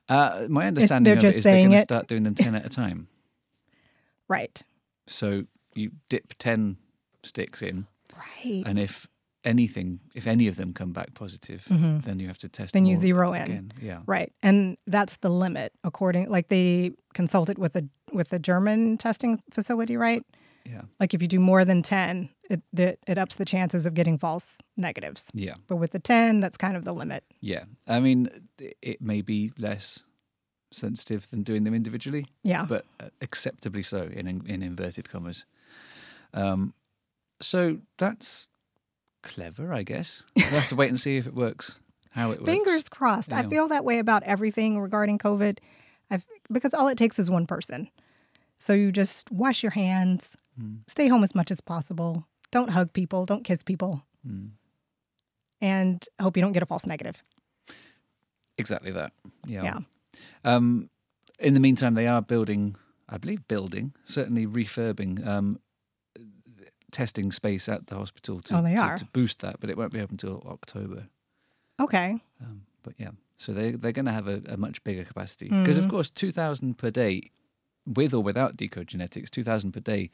Uh, 0.08 0.46
my 0.50 0.66
understanding 0.66 1.04
they're 1.04 1.16
of 1.16 1.22
just 1.22 1.36
it 1.36 1.38
is 1.38 1.44
they're 1.44 1.52
saying 1.54 1.68
going 1.68 1.78
to 1.78 1.82
start 1.84 2.08
doing 2.08 2.24
them 2.24 2.34
10 2.34 2.54
at 2.54 2.66
a 2.66 2.68
time. 2.68 3.08
Right. 4.28 4.60
So 5.06 5.44
you 5.76 5.92
dip 6.08 6.34
10 6.38 6.78
sticks 7.22 7.62
in, 7.62 7.86
Right. 8.12 8.64
and 8.66 8.76
if 8.76 9.06
anything, 9.46 10.00
if 10.14 10.26
any 10.26 10.48
of 10.48 10.56
them 10.56 10.72
come 10.72 10.92
back 10.92 11.14
positive, 11.14 11.64
then 12.04 12.18
you 12.20 12.26
have 12.26 12.38
to 12.38 12.48
test 12.48 12.74
Mm-hmm. 12.74 12.84
Then 12.84 12.86
you 12.90 12.96
zero 12.96 13.32
in. 13.32 13.42
again. 13.42 13.72
Yeah. 13.80 14.00
Right. 14.06 14.32
And 14.42 14.76
that's 14.86 15.16
the 15.18 15.30
limit 15.30 15.72
according 15.84 16.28
like 16.28 16.48
they 16.48 16.90
consulted 17.14 17.56
with 17.58 17.76
a 17.76 17.82
with 18.12 18.32
a 18.32 18.38
German 18.38 18.98
testing 18.98 19.38
facility, 19.52 19.96
right? 19.96 20.22
Yeah. 20.64 20.82
Like 21.00 21.14
if 21.14 21.22
you 21.22 21.28
do 21.28 21.38
more 21.40 21.64
than 21.64 21.82
10, 21.82 22.28
it 22.50 22.60
it, 22.76 22.98
it 23.06 23.18
ups 23.18 23.36
the 23.36 23.44
chances 23.44 23.86
of 23.86 23.94
getting 23.94 24.18
false 24.18 24.58
negatives. 24.76 25.30
Yeah. 25.32 25.54
But 25.68 25.76
with 25.76 25.92
the 25.92 26.00
10, 26.00 26.40
that's 26.40 26.56
kind 26.56 26.76
of 26.76 26.84
the 26.84 26.92
limit. 26.92 27.22
Yeah. 27.40 27.64
I 27.86 28.00
mean, 28.00 28.28
it- 28.82 29.00
may 29.00 29.22
be 29.22 29.52
less 29.58 30.02
sensitive 30.72 31.30
than 31.30 31.44
doing 31.44 31.64
them 31.64 31.74
individually, 31.74 32.26
Yeah. 32.42 32.66
but 32.68 32.84
uh, 33.00 33.08
acceptably 33.22 33.82
so 33.84 33.98
in 34.12 34.26
in 34.46 34.62
inverted 34.62 35.08
commas. 35.08 35.44
Um, 36.34 36.74
so 37.40 37.78
that's 37.98 38.48
clever, 39.26 39.72
I 39.72 39.82
guess. 39.82 40.22
We'll 40.36 40.46
have 40.46 40.68
to 40.68 40.76
wait 40.76 40.88
and 40.88 40.98
see 41.00 41.16
if 41.16 41.26
it 41.26 41.34
works, 41.34 41.78
how 42.12 42.30
it 42.32 42.40
works. 42.40 42.50
Fingers 42.50 42.88
crossed. 42.88 43.32
I 43.32 43.42
feel 43.48 43.68
that 43.68 43.84
way 43.84 43.98
about 43.98 44.22
everything 44.22 44.80
regarding 44.80 45.18
COVID. 45.18 45.58
I've, 46.10 46.24
because 46.52 46.72
all 46.74 46.88
it 46.88 46.96
takes 46.98 47.18
is 47.18 47.28
one 47.30 47.46
person. 47.46 47.90
So 48.58 48.72
you 48.72 48.90
just 48.92 49.30
wash 49.30 49.62
your 49.62 49.72
hands, 49.72 50.36
Hmm. 50.58 50.76
stay 50.86 51.08
home 51.08 51.22
as 51.22 51.34
much 51.34 51.50
as 51.50 51.60
possible. 51.60 52.26
Don't 52.50 52.70
hug 52.70 52.92
people, 52.94 53.26
don't 53.26 53.44
kiss 53.44 53.62
people, 53.62 54.02
Mm. 54.26 54.52
and 55.60 56.04
hope 56.20 56.36
you 56.36 56.40
don't 56.42 56.52
get 56.52 56.62
a 56.62 56.66
false 56.66 56.86
negative. 56.86 57.22
Exactly 58.58 58.90
that. 58.92 59.12
Yeah. 59.46 59.62
Yeah. 59.64 59.78
Um, 60.44 60.88
in 61.38 61.52
the 61.54 61.60
meantime, 61.60 61.94
they 61.94 62.06
are 62.06 62.22
building, 62.22 62.76
I 63.08 63.18
believe, 63.18 63.46
building, 63.48 63.92
certainly 64.04 64.46
refurbing, 64.46 65.26
um, 65.26 65.58
testing 66.92 67.32
space 67.32 67.68
at 67.68 67.86
the 67.88 67.96
hospital 67.96 68.40
to, 68.40 68.58
Oh, 68.58 68.62
they 68.62 68.70
to, 68.74 68.80
are? 68.80 68.96
to 68.96 69.04
boost 69.06 69.40
that, 69.40 69.60
but 69.60 69.70
it 69.70 69.76
won't 69.76 69.92
be 69.92 70.00
open 70.00 70.14
until 70.14 70.42
October. 70.48 71.06
Okay. 71.80 72.20
Um, 72.42 72.62
but 72.82 72.94
yeah, 72.98 73.10
so 73.36 73.52
they 73.52 73.72
they're 73.72 73.92
going 73.92 74.06
to 74.06 74.12
have 74.12 74.28
a, 74.28 74.40
a 74.48 74.56
much 74.56 74.82
bigger 74.84 75.04
capacity 75.04 75.48
because, 75.48 75.76
of 75.78 75.88
course, 75.88 76.10
two 76.10 76.32
thousand 76.32 76.78
per 76.78 76.90
day, 76.90 77.30
with 77.86 78.14
or 78.14 78.22
without 78.22 78.56
decode 78.56 78.86
genetics, 78.88 79.28
two 79.30 79.42
thousand 79.44 79.72
per 79.72 79.80
day 79.80 80.10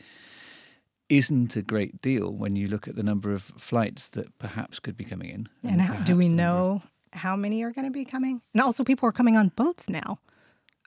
isn't 1.08 1.56
a 1.56 1.62
great 1.62 2.00
deal 2.00 2.32
when 2.32 2.56
you 2.56 2.68
look 2.68 2.88
at 2.88 2.96
the 2.96 3.02
number 3.02 3.32
of 3.34 3.42
flights 3.42 4.08
that 4.10 4.36
perhaps 4.38 4.78
could 4.80 4.96
be 4.96 5.04
coming 5.04 5.28
in. 5.28 5.48
And 5.62 5.80
how, 5.82 5.94
do 6.04 6.16
we 6.16 6.26
number 6.28 6.42
of- 6.42 6.58
know 6.78 6.82
how 7.12 7.36
many 7.36 7.62
are 7.62 7.70
going 7.72 7.84
to 7.86 7.90
be 7.90 8.04
coming? 8.06 8.40
And 8.54 8.62
also, 8.62 8.82
people 8.84 9.08
are 9.08 9.12
coming 9.12 9.36
on 9.36 9.48
boats 9.48 9.88
now. 9.90 10.18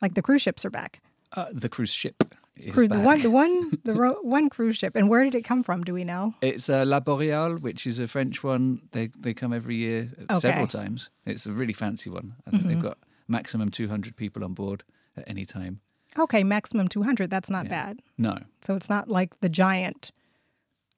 Like 0.01 0.15
the 0.15 0.21
cruise 0.23 0.41
ships 0.41 0.65
are 0.65 0.69
back. 0.71 1.01
uh, 1.33 1.45
the 1.53 1.69
cruise 1.69 1.89
ship 1.91 2.35
Cruise, 2.71 2.89
the 2.89 2.99
one, 2.99 3.21
the 3.21 3.29
one, 3.31 3.71
the 3.83 3.93
ro- 3.93 4.19
one 4.21 4.49
cruise 4.49 4.77
ship. 4.77 4.95
And 4.95 5.09
where 5.09 5.23
did 5.25 5.35
it 5.35 5.43
come 5.43 5.61
from? 5.63 5.83
Do 5.83 5.93
we 5.93 6.03
know? 6.05 6.33
It's 6.41 6.69
uh, 6.69 6.85
La 6.85 6.99
Boreale, 7.01 7.59
which 7.61 7.85
is 7.85 7.99
a 7.99 8.07
French 8.07 8.43
one. 8.43 8.81
They 8.91 9.07
they 9.07 9.33
come 9.33 9.51
every 9.53 9.75
year 9.75 10.09
uh, 10.29 10.39
several 10.39 10.67
times. 10.67 11.09
It's 11.25 11.45
a 11.45 11.51
really 11.51 11.73
fancy 11.73 12.09
one. 12.09 12.35
I 12.47 12.51
think 12.51 12.67
they've 12.67 12.81
got 12.81 12.97
maximum 13.27 13.69
200 13.69 14.15
people 14.15 14.43
on 14.43 14.53
board 14.53 14.83
at 15.17 15.23
any 15.27 15.45
time. 15.45 15.81
Okay, 16.17 16.43
maximum 16.45 16.87
two 16.87 17.03
hundred. 17.03 17.29
That's 17.29 17.49
not 17.49 17.65
Yeah. 17.65 17.71
bad. 17.71 17.99
No, 18.17 18.37
So 18.61 18.75
it's 18.75 18.89
not 18.89 19.09
like 19.09 19.37
the 19.41 19.49
giant 19.49 20.11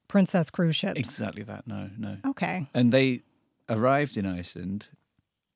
princess 0.08 0.50
cruise 0.52 0.76
ships. 0.76 1.00
exactly 1.00 1.44
that. 1.44 1.66
No, 1.68 1.90
no. 1.98 2.18
Okay. 2.26 2.70
And 2.74 2.92
they 2.92 3.24
arrived 3.68 4.16
in 4.16 4.26
Iceland 4.26 4.90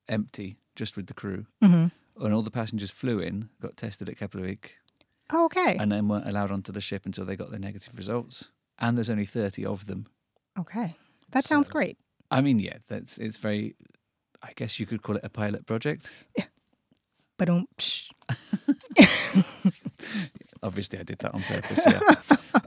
empty 0.10 0.58
just 0.76 0.96
with 0.98 1.06
the 1.08 1.14
crew, 1.14 1.46
hmm 1.62 1.88
and 2.18 2.34
all 2.34 2.42
the 2.42 2.52
passengers 2.52 2.92
flew 2.92 3.20
in, 3.20 3.50
got 3.62 3.78
tested 3.78 4.08
at 4.10 4.18
Keflavik, 4.18 4.72
Okay. 5.34 5.78
and 5.80 5.92
then 5.92 6.08
weren't 6.08 6.28
allowed 6.28 6.52
onto 6.52 6.72
the 6.72 6.82
ship 6.82 7.06
until 7.06 7.26
they 7.26 7.36
got 7.36 7.50
their 7.52 7.60
negative 7.60 7.94
results. 7.98 8.50
And 8.80 8.98
there's 8.98 9.10
only 9.10 9.26
30 9.26 9.66
of 9.66 9.86
them. 9.88 10.08
okay. 10.60 10.96
That 11.32 11.46
sounds 11.46 11.70
great. 11.70 11.98
I 12.30 12.42
mean, 12.42 12.60
yeah, 12.60 12.78
that's 12.88 13.18
it's 13.18 13.38
very. 13.38 13.76
I 14.44 14.52
guess 14.56 14.80
you 14.80 14.86
could 14.86 15.02
call 15.02 15.16
it 15.16 15.24
a 15.24 15.30
pilot 15.30 15.66
project. 15.66 16.14
Yeah. 16.38 16.46
But 17.38 17.50
um, 17.50 17.68
Obviously, 20.64 21.00
I 21.00 21.04
did 21.04 21.20
that 21.20 21.34
on 21.34 21.42
purpose. 21.42 21.80
Yeah. 21.88 22.60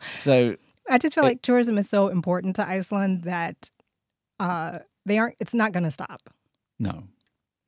so 0.16 0.56
I 0.88 0.98
just 0.98 1.14
feel 1.14 1.24
It- 1.24 1.28
like 1.28 1.42
tourism 1.42 1.78
is 1.78 1.88
so 1.88 2.08
important 2.08 2.56
to 2.56 2.68
Iceland 2.68 3.22
that 3.24 3.70
uh, 4.38 4.78
they 5.06 5.18
aren't. 5.18 5.36
It's 5.40 5.54
not 5.54 5.72
going 5.72 5.84
to 5.84 5.90
stop. 5.90 6.28
no, 6.78 7.04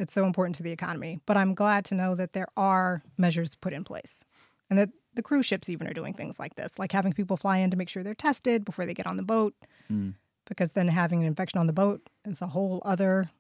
It's 0.03 0.13
so 0.13 0.25
important 0.27 0.57
to 0.57 0.63
the 0.63 0.73
economy. 0.73 1.21
But 1.27 1.37
I'm 1.37 1.55
glad 1.55 1.85
to 1.87 1.95
know 1.95 2.15
that 2.17 2.33
there 2.33 2.49
are 2.57 3.03
measures 3.17 3.55
put 3.55 3.73
in 3.73 3.85
place, 3.85 4.25
and 4.69 4.79
that 4.79 4.91
the 5.15 5.23
cruise 5.23 5.47
ships 5.47 5.69
even 5.69 5.87
are 5.87 5.93
doing 5.95 6.13
things 6.15 6.39
like 6.39 6.55
this, 6.57 6.79
like 6.79 6.93
having 6.93 7.13
people 7.13 7.37
fly 7.37 7.59
in 7.59 7.71
to 7.71 7.77
make 7.77 7.89
sure 7.89 8.03
they're 8.03 8.15
tested 8.15 8.65
before 8.65 8.85
they 8.87 8.95
get 8.95 9.07
on 9.07 9.17
the 9.17 9.23
boat, 9.23 9.55
Mm. 9.91 10.15
because 10.47 10.73
then 10.73 10.89
having 10.89 11.21
an 11.21 11.27
infection 11.27 11.59
on 11.61 11.67
the 11.67 11.73
boat 11.73 12.09
is 12.25 12.41
a 12.43 12.47
whole 12.49 12.81
other 12.85 13.31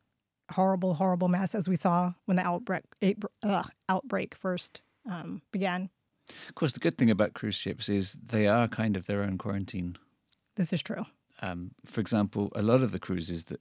horrible, 0.50 0.94
horrible 0.94 1.28
mess, 1.28 1.54
as 1.54 1.68
we 1.68 1.76
saw 1.76 2.12
when 2.26 2.36
the 2.36 2.46
outbreak 2.46 2.84
uh, 3.42 3.62
outbreak 3.88 4.34
first 4.34 4.82
um, 5.10 5.40
began. 5.50 5.88
of 6.48 6.54
course, 6.54 6.72
the 6.72 6.80
good 6.80 6.96
thing 6.98 7.10
about 7.10 7.32
cruise 7.34 7.54
ships 7.54 7.88
is 7.88 8.12
they 8.24 8.46
are 8.46 8.68
kind 8.68 8.96
of 8.96 9.06
their 9.06 9.22
own 9.22 9.38
quarantine. 9.38 9.96
This 10.56 10.72
is 10.72 10.82
true. 10.82 11.06
Um, 11.40 11.70
for 11.86 12.00
example, 12.00 12.50
a 12.54 12.62
lot 12.62 12.82
of 12.82 12.92
the 12.92 12.98
cruises 13.00 13.44
that 13.44 13.60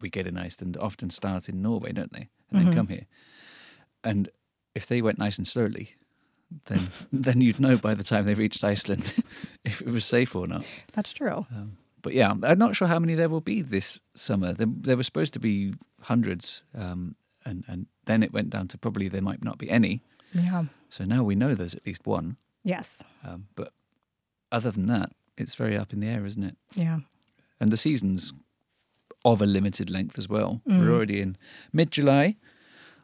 we 0.00 0.10
get 0.10 0.26
in 0.26 0.36
Iceland 0.36 0.76
often 0.80 1.10
start 1.10 1.48
in 1.48 1.62
Norway, 1.62 1.92
don't 1.92 2.12
they, 2.12 2.28
and 2.52 2.66
then 2.66 2.72
Mhm. 2.72 2.76
come 2.76 2.88
here. 2.88 3.06
And 4.04 4.28
if 4.74 4.86
they 4.86 5.02
went 5.02 5.18
nice 5.18 5.38
and 5.38 5.46
slowly, 5.46 5.94
then 6.66 6.88
then 7.12 7.40
you'd 7.40 7.60
know 7.60 7.76
by 7.76 7.94
the 7.94 8.04
time 8.04 8.26
they 8.26 8.34
reached 8.34 8.64
Iceland 8.64 9.14
if 9.64 9.80
it 9.80 9.88
was 9.90 10.04
safe 10.04 10.34
or 10.36 10.46
not. 10.46 10.64
That's 10.92 11.12
true. 11.12 11.46
Um, 11.54 11.76
but 12.02 12.14
yeah, 12.14 12.34
I'm 12.42 12.58
not 12.58 12.74
sure 12.76 12.88
how 12.88 12.98
many 12.98 13.14
there 13.14 13.28
will 13.28 13.40
be 13.40 13.62
this 13.62 14.00
summer. 14.14 14.52
There, 14.52 14.66
there 14.68 14.96
were 14.96 15.04
supposed 15.04 15.32
to 15.34 15.40
be 15.40 15.74
hundreds, 16.00 16.64
um, 16.74 17.14
and 17.44 17.64
and 17.68 17.86
then 18.06 18.22
it 18.22 18.32
went 18.32 18.50
down 18.50 18.68
to 18.68 18.78
probably 18.78 19.08
there 19.08 19.22
might 19.22 19.44
not 19.44 19.58
be 19.58 19.70
any. 19.70 20.02
Yeah. 20.34 20.64
So 20.88 21.04
now 21.04 21.22
we 21.22 21.34
know 21.36 21.54
there's 21.54 21.74
at 21.74 21.86
least 21.86 22.06
one. 22.06 22.36
Yes. 22.64 23.02
Um, 23.24 23.46
but 23.54 23.72
other 24.50 24.70
than 24.72 24.86
that, 24.86 25.12
it's 25.38 25.54
very 25.54 25.76
up 25.78 25.92
in 25.92 26.00
the 26.00 26.08
air, 26.08 26.26
isn't 26.26 26.42
it? 26.42 26.56
Yeah. 26.74 27.00
And 27.60 27.70
the 27.70 27.76
season's 27.76 28.32
of 29.24 29.40
a 29.42 29.46
limited 29.46 29.90
length 29.90 30.18
as 30.18 30.28
well. 30.28 30.60
Mm. 30.68 30.80
We're 30.80 30.92
already 30.94 31.20
in 31.20 31.36
mid 31.72 31.90
July. 31.90 32.36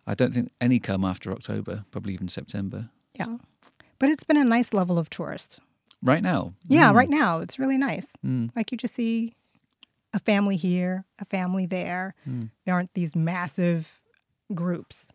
I 0.07 0.15
don't 0.15 0.33
think 0.33 0.51
any 0.61 0.79
come 0.79 1.05
after 1.05 1.33
October, 1.33 1.85
probably 1.91 2.15
even 2.15 2.29
September. 2.29 2.89
Yeah. 3.15 3.37
But 3.99 4.09
it's 4.11 4.25
been 4.25 4.37
a 4.37 4.45
nice 4.45 4.73
level 4.73 4.99
of 4.99 5.11
tourists. 5.11 5.61
Right 6.03 6.23
now. 6.23 6.55
Yeah, 6.69 6.91
Mm, 6.93 6.95
right 6.95 7.11
now 7.11 7.41
it's 7.41 7.59
really 7.59 7.77
nice. 7.79 8.07
mm, 8.25 8.51
Like 8.55 8.71
you 8.73 8.79
just 8.79 8.95
see 8.95 9.35
a 10.15 10.19
family 10.21 10.57
here, 10.57 11.05
a 11.19 11.25
family 11.25 11.67
there. 11.67 12.15
mm. 12.27 12.51
There 12.65 12.75
aren't 12.75 12.95
these 12.95 13.17
massive 13.17 14.01
groups 14.55 15.13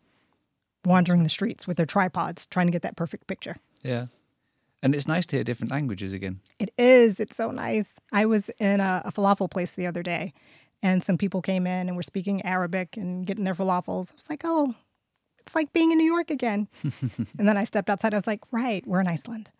wandering 0.84 1.22
the 1.22 1.28
streets 1.30 1.66
with 1.66 1.76
their 1.78 1.86
tripods 1.86 2.46
trying 2.46 2.66
to 2.66 2.72
get 2.72 2.82
that 2.82 2.96
perfect 2.96 3.26
picture. 3.26 3.56
Yeah. 3.82 4.06
And 4.82 4.94
it's 4.94 5.08
nice 5.08 5.24
to 5.26 5.36
hear 5.36 5.44
different 5.44 5.70
languages 5.72 6.12
again. 6.12 6.40
It 6.58 6.70
is. 6.76 7.18
It's 7.18 7.34
so 7.36 7.50
nice. 7.50 7.98
I 8.12 8.26
was 8.26 8.50
in 8.58 8.80
a, 8.80 9.00
a 9.06 9.10
falafel 9.10 9.50
place 9.50 9.72
the 9.72 9.86
other 9.86 10.02
day 10.02 10.34
and 10.84 11.02
some 11.02 11.16
people 11.16 11.40
came 11.40 11.66
in 11.66 11.88
and 11.88 11.96
were 11.96 12.02
speaking 12.02 12.42
Arabic 12.42 12.98
and 12.98 13.26
getting 13.26 13.44
their 13.44 13.54
falafels. 13.54 14.12
I 14.12 14.14
was 14.16 14.26
like, 14.28 14.42
oh, 14.44 14.74
it's 15.40 15.54
like 15.54 15.72
being 15.72 15.90
in 15.90 15.98
New 15.98 16.04
York 16.04 16.30
again. 16.30 16.68
and 17.38 17.48
then 17.48 17.56
I 17.56 17.64
stepped 17.64 17.88
outside. 17.88 18.12
I 18.12 18.18
was 18.18 18.26
like, 18.26 18.40
right, 18.52 18.86
we're 18.86 19.00
in 19.00 19.08
Iceland. 19.08 19.50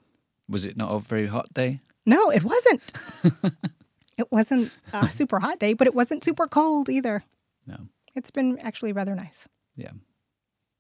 Was 0.51 0.67
it 0.67 0.77
not 0.77 0.91
a 0.91 0.99
very 0.99 1.27
hot 1.27 1.53
day? 1.55 1.81
No, 2.05 2.31
it 2.31 2.45
wasn't. 2.45 2.93
it 4.19 4.31
wasn't 4.31 4.71
a 4.93 5.09
super 5.11 5.41
hot 5.41 5.59
day, 5.59 5.73
but 5.73 5.87
it 5.87 5.95
wasn't 5.95 6.23
super 6.23 6.47
cold 6.47 6.91
either. 6.91 7.23
No. 7.67 7.89
It's 8.15 8.31
been 8.31 8.59
actually 8.59 8.93
rather 8.93 9.15
nice. 9.15 9.49
Yeah. 9.77 9.93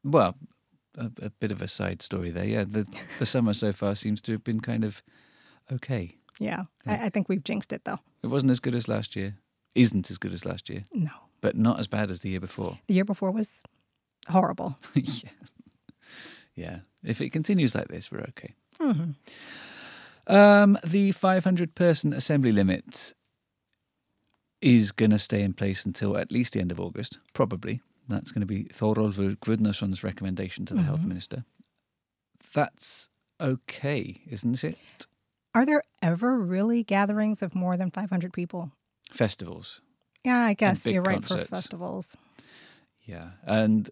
Well, 0.05 0.37
a, 0.99 1.11
a 1.23 1.31
bit 1.31 1.53
of 1.53 1.63
a 1.63 1.69
side 1.69 2.03
story 2.03 2.31
there. 2.31 2.45
Yeah, 2.45 2.65
the 2.65 2.87
the 3.19 3.27
summer 3.27 3.55
so 3.55 3.73
far 3.73 3.95
seems 3.95 4.21
to 4.23 4.33
have 4.33 4.45
been 4.45 4.61
kind 4.61 4.85
of 4.85 5.03
okay. 5.73 6.11
Yeah. 6.39 6.65
Yeah. 6.87 7.01
I, 7.03 7.07
I 7.07 7.09
think 7.09 7.31
we've 7.31 7.43
jinxed 7.43 7.73
it 7.73 7.87
though. 7.87 7.99
It 8.23 8.27
wasn't 8.27 8.53
as 8.53 8.61
good 8.61 8.75
as 8.75 8.89
last 8.89 9.17
year. 9.17 9.39
Isn't 9.75 10.11
as 10.11 10.19
good 10.19 10.33
as 10.33 10.45
last 10.45 10.69
year, 10.69 10.83
No. 10.93 11.11
but 11.40 11.57
not 11.57 11.78
as 11.81 11.87
bad 11.88 12.11
as 12.11 12.21
the 12.21 12.28
year 12.31 12.40
before. 12.40 12.78
The 12.87 12.95
year 12.95 13.04
before 13.04 13.31
was 13.33 13.62
horrible. 14.28 14.78
yeah. 14.95 15.31
Yeah. 16.54 16.78
If 17.02 17.21
it 17.21 17.31
continues 17.33 17.75
like 17.75 17.88
this, 17.88 18.11
we're 18.12 18.21
okay. 18.28 18.54
hmm 18.81 19.11
Um, 20.26 20.78
the 20.85 21.12
500 21.12 21.75
person 21.75 22.12
assembly 22.12 22.52
limit 22.52 23.12
is 24.61 24.93
going 24.93 25.11
to 25.11 25.19
stay 25.19 25.43
in 25.43 25.52
place 25.52 25.85
until 25.85 26.16
at 26.16 26.33
least 26.33 26.52
the 26.54 26.61
end 26.61 26.73
of 26.73 26.81
August, 26.81 27.19
probably. 27.33 27.81
That's 28.09 28.31
going 28.31 28.40
to 28.40 28.47
be 28.47 28.64
Thorolfur 28.64 29.37
Gudnason's 29.37 30.02
recommendation 30.04 30.64
to 30.66 30.75
the 30.75 30.83
health 30.83 31.00
Mhm. 31.00 31.07
minister. 31.09 31.45
That's 32.54 33.09
okay, 33.40 34.23
isn't 34.26 34.62
it? 34.64 34.78
Are 35.54 35.66
there 35.66 35.83
ever 36.00 36.38
really 36.38 36.83
gatherings 36.83 37.43
of 37.43 37.54
more 37.54 37.76
than 37.76 37.90
500 37.90 38.33
people? 38.33 38.73
Festivals. 39.12 39.80
Yeah, 40.25 40.40
I 40.40 40.54
guess 40.54 40.87
you're 40.87 41.02
right 41.02 41.25
for 41.25 41.38
festivals. 41.38 42.16
Yeah. 43.04 43.30
And 43.44 43.90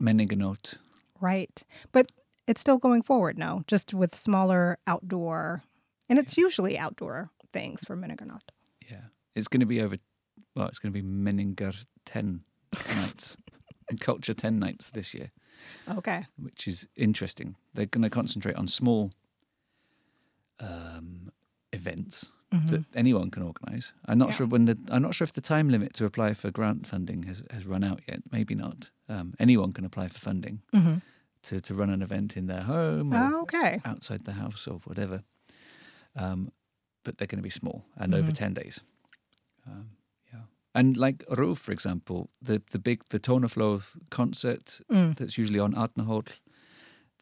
Menningarnótt. 0.00 0.76
Right. 1.20 1.62
But 1.92 2.12
it's 2.46 2.60
still 2.60 2.78
going 2.78 3.02
forward 3.02 3.38
now, 3.38 3.64
just 3.66 3.94
with 3.94 4.14
smaller 4.14 4.78
outdoor, 4.86 5.62
and 6.08 6.18
it's 6.18 6.36
usually 6.36 6.76
outdoor 6.76 7.30
things 7.52 7.82
for 7.84 7.96
Menningarnótt. 7.96 8.50
Yeah. 8.90 9.04
It's 9.34 9.48
going 9.48 9.60
to 9.60 9.66
be 9.66 9.80
over, 9.80 9.96
well, 10.54 10.68
it's 10.68 10.78
going 10.78 10.92
to 10.92 11.02
be 11.02 11.06
Menningar 11.06 11.84
10 12.04 12.42
nights, 12.96 13.36
and 13.88 14.00
Culture 14.00 14.34
10 14.34 14.58
nights 14.58 14.90
this 14.90 15.14
year. 15.14 15.30
Okay. 15.88 16.24
which 16.38 16.66
is 16.66 16.86
interesting. 16.96 17.56
They're 17.74 17.86
going 17.86 18.02
to 18.02 18.10
concentrate 18.10 18.56
on 18.56 18.68
small 18.68 19.10
um, 20.60 21.30
events 21.72 22.32
Mhm. 22.52 22.70
that 22.70 22.84
anyone 22.94 23.30
can 23.30 23.42
organise. 23.42 23.92
I'm 24.04 24.18
not 24.18 24.28
Yeah. 24.28 24.34
sure 24.36 24.46
when 24.46 24.66
the 24.66 24.76
I'm 24.90 25.02
not 25.02 25.14
sure 25.14 25.24
if 25.24 25.32
the 25.32 25.40
time 25.40 25.68
limit 25.70 25.92
to 25.94 26.04
apply 26.04 26.34
for 26.34 26.50
grant 26.50 26.86
funding 26.86 27.22
has, 27.24 27.42
has 27.50 27.66
run 27.66 27.82
out 27.84 28.00
yet. 28.08 28.20
Maybe 28.30 28.54
not. 28.54 28.90
Um, 29.08 29.34
anyone 29.38 29.72
can 29.72 29.84
apply 29.84 30.08
for 30.08 30.18
funding 30.18 30.62
Mhm. 30.72 31.00
to, 31.42 31.60
to 31.60 31.74
run 31.74 31.90
an 31.90 32.02
event 32.02 32.36
in 32.36 32.46
their 32.46 32.62
home 32.62 33.12
or 33.14 33.42
Okay. 33.42 33.80
outside 33.84 34.24
the 34.24 34.32
house 34.32 34.66
or 34.68 34.80
whatever. 34.84 35.22
Um, 36.14 36.50
but 37.04 37.16
they're 37.18 37.26
going 37.26 37.42
to 37.42 37.42
be 37.42 37.50
small 37.50 37.84
and 37.96 38.14
over 38.14 38.30
Mhm. 38.30 38.34
ten 38.36 38.54
days. 38.54 38.84
Um, 39.66 39.90
yeah, 40.32 40.42
and 40.74 40.96
like 40.96 41.24
Ruv, 41.30 41.56
for 41.58 41.72
example, 41.72 42.30
the 42.42 42.62
the 42.70 42.78
big 42.78 43.02
the 43.08 43.18
Tónaflóð 43.20 43.96
concert 44.10 44.80
Mm. 44.90 45.14
that's 45.16 45.38
usually 45.38 45.58
on 45.60 45.72
Arnarhóll, 45.74 46.28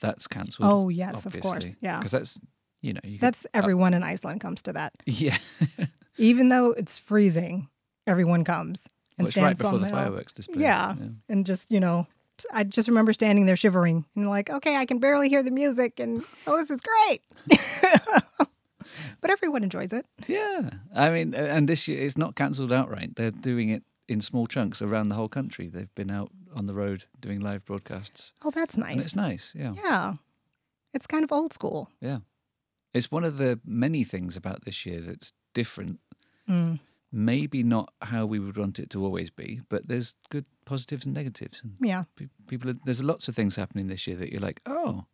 that's 0.01 0.27
cancelled. 0.27 0.69
Oh, 0.69 0.89
yes, 0.91 1.27
of 1.27 1.39
course. 1.41 1.77
Yeah. 1.81 1.99
because 1.99 2.11
that's 2.19 2.41
you 2.81 2.93
know 2.95 3.01
you 3.05 3.13
could- 3.19 3.21
That's 3.21 3.47
everyone 3.55 3.95
in 3.95 4.03
Iceland 4.03 4.41
comes 4.41 4.63
to 4.63 4.73
that. 4.73 4.93
yeah. 5.07 5.39
Even 6.19 6.49
though 6.49 6.73
it's 6.73 6.99
freezing, 6.99 7.69
everyone 8.07 8.45
comes 8.45 8.87
and 9.17 9.25
well, 9.25 9.29
it's 9.29 9.37
right 9.37 9.57
stands 9.57 9.59
before 9.61 9.79
the 9.79 9.87
fireworks 9.89 10.33
display. 10.33 10.63
Yeah. 10.63 10.95
and 11.29 11.47
just, 11.47 11.71
you 11.71 11.81
know, 11.81 12.07
I 12.53 12.65
just 12.65 12.89
remember 12.89 13.13
standing 13.13 13.47
there 13.47 13.57
shivering 13.57 14.05
and 14.17 14.29
like, 14.29 14.51
okay, 14.51 14.77
I 14.77 14.87
can 14.87 14.99
barely 14.99 15.29
hear 15.29 15.43
the 15.43 15.51
music 15.51 16.01
and 16.01 16.23
oh, 16.47 16.57
this 16.59 16.71
is 16.71 16.81
great. 16.81 17.23
but 19.21 19.31
everyone 19.31 19.63
enjoys 19.63 19.93
it. 19.93 20.07
yeah. 20.27 20.71
I 20.95 21.11
mean, 21.11 21.35
uh, 21.35 21.39
and 21.39 21.69
this 21.69 21.87
year 21.89 22.03
it's 22.03 22.17
not 22.19 22.35
cancelled 22.35 22.73
outright. 22.73 23.17
They're 23.17 23.31
doing 23.31 23.69
it 23.69 23.83
in 24.09 24.21
small 24.21 24.47
chunks 24.47 24.83
around 24.83 25.09
the 25.11 25.15
whole 25.15 25.29
country. 25.29 25.69
They've 25.69 25.95
been 25.95 26.11
out 26.11 26.31
on 26.55 26.67
the 26.67 26.75
road 26.75 27.05
doing 27.21 27.41
live 27.41 27.65
broadcasts, 27.65 28.33
Oh, 28.45 28.51
that's 28.51 28.77
nice. 28.77 28.89
and 28.91 28.97
nice. 28.97 29.05
it's 29.07 29.17
nice. 29.17 29.53
Yeah. 29.57 29.75
Yeah. 29.85 30.15
It's 30.93 31.07
kind 31.07 31.23
of 31.23 31.31
old 31.31 31.53
school. 31.53 31.89
Yeah. 32.01 32.19
It's 32.93 33.11
one 33.11 33.25
of 33.25 33.39
the 33.39 33.61
many 33.65 34.05
things 34.05 34.37
about 34.37 34.65
this 34.65 34.85
year 34.85 35.01
that's 35.01 35.33
different. 35.55 36.01
Mm. 36.49 36.81
Maybe 37.13 37.63
not 37.63 37.93
how 38.03 38.27
we 38.27 38.39
would 38.39 38.57
want 38.57 38.79
it 38.79 38.91
to 38.91 39.05
always 39.05 39.31
be, 39.31 39.61
but 39.69 39.89
there's 39.89 40.15
good 40.31 40.45
positives 40.65 41.05
and 41.07 41.15
negatives. 41.15 41.61
And 41.63 41.77
Yeah. 41.81 42.05
people, 42.47 42.71
are, 42.71 42.77
there's 42.85 43.03
lots 43.03 43.29
of 43.29 43.35
things 43.35 43.57
happening 43.57 43.89
this 43.89 44.07
year 44.07 44.17
that 44.17 44.31
you're 44.31 44.41
like, 44.41 44.61
oh, 44.67 45.07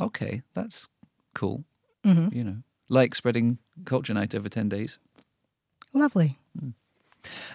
okay, 0.00 0.42
that's 0.54 0.88
cool. 1.34 1.64
hmm 2.04 2.28
You 2.30 2.44
know, 2.44 2.56
like 2.88 3.14
spreading 3.14 3.58
culture 3.84 4.14
night 4.14 4.34
over 4.34 4.48
10 4.48 4.68
days 4.68 4.98
Lovely. 5.92 6.38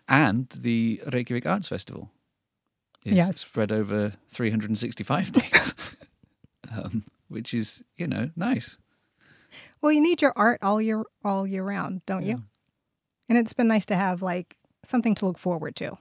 and 0.08 0.50
the 0.50 1.02
Reykjavik 1.12 1.46
Arts 1.46 1.68
Festival 1.68 2.10
is 3.06 3.18
Yes. 3.18 3.40
spread 3.40 3.72
over 3.72 4.14
365 4.28 5.32
days, 5.40 5.76
um, 6.72 7.06
which 7.30 7.54
is, 7.54 7.84
you 7.98 8.08
know, 8.08 8.32
nice. 8.36 8.78
Well, 9.82 9.92
you 9.92 10.02
need 10.02 10.22
your 10.22 10.34
art 10.36 10.60
all 10.62 10.82
year 10.82 11.04
all 11.24 11.46
year 11.48 11.64
round, 11.64 12.06
don't 12.06 12.24
Yeah. 12.24 12.36
you? 12.36 12.44
And 13.30 13.38
it's 13.38 13.54
been 13.54 13.68
nice 13.68 13.86
to 13.88 13.96
have 13.96 14.22
like 14.22 14.58
something 14.84 15.16
to 15.16 15.26
look 15.26 15.38
forward 15.38 15.76
to. 15.78 15.98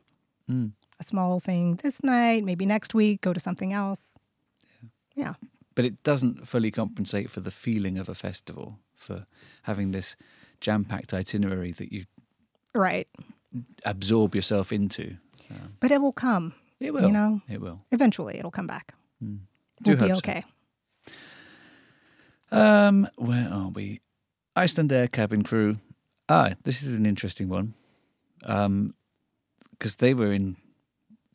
Mm. 0.50 0.72
a 0.98 1.04
small 1.04 1.40
thing 1.40 1.76
this 1.76 2.02
night, 2.02 2.44
maybe 2.44 2.66
next 2.66 2.92
week, 2.92 3.20
go 3.22 3.32
to 3.32 3.40
something 3.40 3.72
else. 3.72 4.18
Yeah. 4.82 5.24
yeah. 5.24 5.34
But 5.74 5.84
it 5.84 6.02
doesn't 6.02 6.46
fully 6.46 6.70
compensate 6.70 7.30
for 7.30 7.40
the 7.40 7.50
feeling 7.50 7.98
of 7.98 8.08
a 8.08 8.14
festival, 8.14 8.78
for 8.94 9.26
having 9.62 9.92
this 9.92 10.16
jam 10.60 10.84
packed 10.84 11.14
itinerary 11.14 11.72
that 11.72 11.90
you 11.92 12.04
Right. 12.74 13.08
absorb 13.84 14.34
yourself 14.34 14.72
into. 14.72 15.16
But 15.80 15.90
it 15.90 16.00
will 16.02 16.12
come. 16.12 16.54
It 16.80 16.92
will. 16.92 17.06
You 17.06 17.12
know? 17.12 17.40
It 17.48 17.60
will. 17.60 17.80
Eventually, 17.92 18.36
it'll 18.38 18.50
come 18.50 18.66
back. 18.66 18.94
Do 19.20 19.38
We'll 19.86 19.96
be 19.96 20.08
hope 20.08 20.24
so. 20.24 20.42
Um, 22.52 23.08
where 23.16 23.48
are 23.52 23.68
we? 23.68 24.00
Icelandair 24.56 25.10
cabin 25.10 25.42
crew. 25.42 25.76
Ah, 26.28 26.50
this 26.64 26.82
is 26.82 26.98
an 26.98 27.06
interesting 27.06 27.48
one. 27.48 27.74
Um, 28.44 28.94
because 29.72 29.96
they 29.96 30.14
were 30.14 30.32
in 30.32 30.56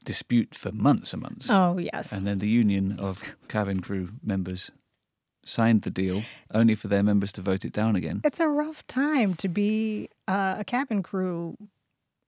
dispute 0.03 0.53
for 0.53 0.71
months 0.71 1.13
and 1.13 1.21
months, 1.23 1.47
Oh, 1.49 1.77
yes. 1.79 2.11
and 2.11 2.27
then 2.27 2.37
the 2.39 2.47
union 2.49 2.99
of 2.99 3.21
cabin 3.47 3.79
crew 3.79 4.09
members 4.23 4.69
signed 5.43 5.81
the 5.81 5.89
deal, 5.89 6.23
only 6.53 6.75
for 6.75 6.87
their 6.87 7.01
members 7.03 7.31
to 7.33 7.41
vote 7.41 7.65
it 7.65 7.73
down 7.73 7.95
again. 7.95 8.21
It's 8.23 8.39
a 8.39 8.47
rough 8.47 8.85
time 8.87 9.33
to 9.35 9.47
be 9.47 10.09
uh, 10.27 10.55
a 10.59 10.63
cabin 10.63 11.01
crew 11.03 11.57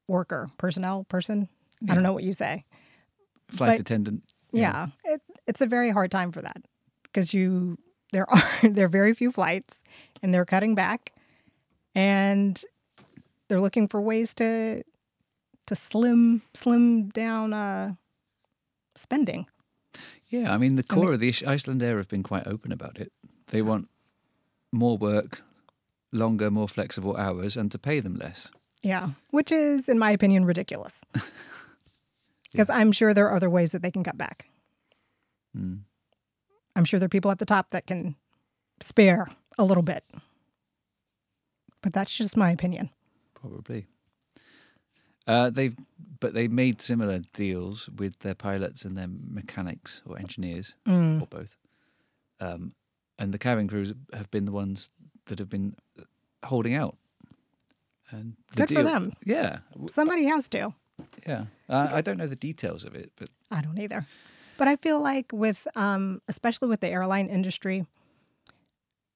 worker, 0.08 0.50
personnel 0.58 1.04
person. 1.04 1.50
I 1.88 1.94
don't 1.94 2.04
know 2.04 2.14
what 2.14 2.24
you 2.24 2.34
say. 2.34 2.64
Flight 3.50 3.70
but- 3.78 3.80
attendant. 3.82 4.24
Yeah, 4.52 4.88
It, 5.04 5.22
it's 5.46 5.62
a 5.62 5.68
very 5.68 5.90
hard 5.92 6.10
time 6.10 6.32
for 6.32 6.42
that 6.42 6.58
because 7.04 7.34
you 7.34 7.78
there 8.12 8.30
are 8.30 8.70
there 8.70 8.86
are 8.86 8.90
very 8.90 9.14
few 9.14 9.32
flights 9.32 9.82
and 10.22 10.34
they're 10.34 10.46
cutting 10.46 10.76
back 10.76 11.14
and 11.96 12.64
they're 13.48 13.62
looking 13.62 13.88
for 13.88 14.02
ways 14.02 14.34
to 14.36 14.84
to 15.66 15.76
slim 15.76 16.42
slim 16.54 17.10
down 17.10 17.54
uh, 17.54 17.94
spending. 18.96 19.48
Yeah, 20.30 20.54
I 20.54 20.58
mean, 20.58 20.76
the 20.76 20.84
core 20.84 21.14
of 21.14 21.22
the 21.22 21.30
Ish- 21.30 21.44
Icelandair 21.44 21.96
have 21.98 22.10
been 22.10 22.24
quite 22.24 22.48
open 22.48 22.74
about 22.74 22.98
it. 22.98 23.14
They 23.48 23.62
want 23.62 23.88
more 24.74 24.98
work, 24.98 25.42
longer, 26.12 26.52
more 26.52 26.68
flexible 26.68 27.16
hours, 27.16 27.56
and 27.56 27.72
to 27.72 27.80
pay 27.80 28.02
them 28.02 28.16
less. 28.16 28.52
Yeah, 28.84 29.12
which 29.32 29.54
is, 29.54 29.88
in 29.88 29.98
my 29.98 30.12
opinion, 30.12 30.46
ridiculous. 30.46 31.02
Because 32.52 32.70
I'm 32.70 32.92
sure 32.92 33.14
there 33.14 33.28
are 33.28 33.36
other 33.36 33.50
ways 33.50 33.72
that 33.72 33.82
they 33.84 33.92
can 33.92 34.04
cut 34.04 34.18
back. 34.18 34.50
Mm. 35.56 35.82
I'm 36.78 36.86
sure 36.86 37.00
there 37.00 37.08
are 37.08 37.10
people 37.10 37.32
at 37.32 37.40
the 37.40 37.46
top 37.46 37.70
that 37.70 37.88
can 37.88 38.16
spare 38.82 39.28
a 39.58 39.66
little 39.66 39.84
bit. 39.84 40.04
But 41.82 41.92
that's 41.94 42.16
just 42.16 42.38
my 42.38 42.52
opinion. 42.52 42.90
Probably. 43.34 43.88
Uh, 45.26 45.50
they've, 45.50 45.76
but 46.20 46.34
they 46.34 46.48
made 46.48 46.82
similar 46.82 47.20
deals 47.34 47.90
with 47.90 48.20
their 48.20 48.36
pilots 48.36 48.86
and 48.86 48.98
their 48.98 49.08
mechanics 49.10 50.02
or 50.06 50.18
engineers, 50.18 50.76
Mm. 50.88 51.22
or 51.22 51.28
both. 51.28 51.58
Um, 52.40 52.74
and 53.20 53.34
the 53.34 53.38
cabin 53.40 53.68
crews 53.68 53.94
have 54.14 54.30
been 54.32 54.46
the 54.46 54.52
ones 54.52 54.90
that 55.26 55.40
have 55.40 55.50
been 55.50 55.76
holding 56.46 56.76
out. 56.76 56.96
And 58.12 58.36
Good 58.56 58.70
for 58.70 58.84
them. 58.84 59.12
Yeah, 59.26 59.60
Somebody 59.88 60.26
has 60.26 60.48
to. 60.50 60.74
yeah. 61.28 61.46
Uh, 61.68 61.90
I 61.92 62.02
don't 62.02 62.18
know 62.18 62.28
the 62.28 62.36
details 62.36 62.84
of 62.86 62.96
it, 62.96 63.12
but 63.18 63.30
I 63.52 63.62
don't 63.62 63.78
either. 63.80 64.06
But 64.58 64.68
I 64.68 64.76
feel 64.76 65.02
like 65.02 65.32
with, 65.32 65.68
um, 65.76 66.22
especially 66.28 66.68
with 66.68 66.82
the 66.82 66.90
airline 66.90 67.28
industry, 67.28 67.86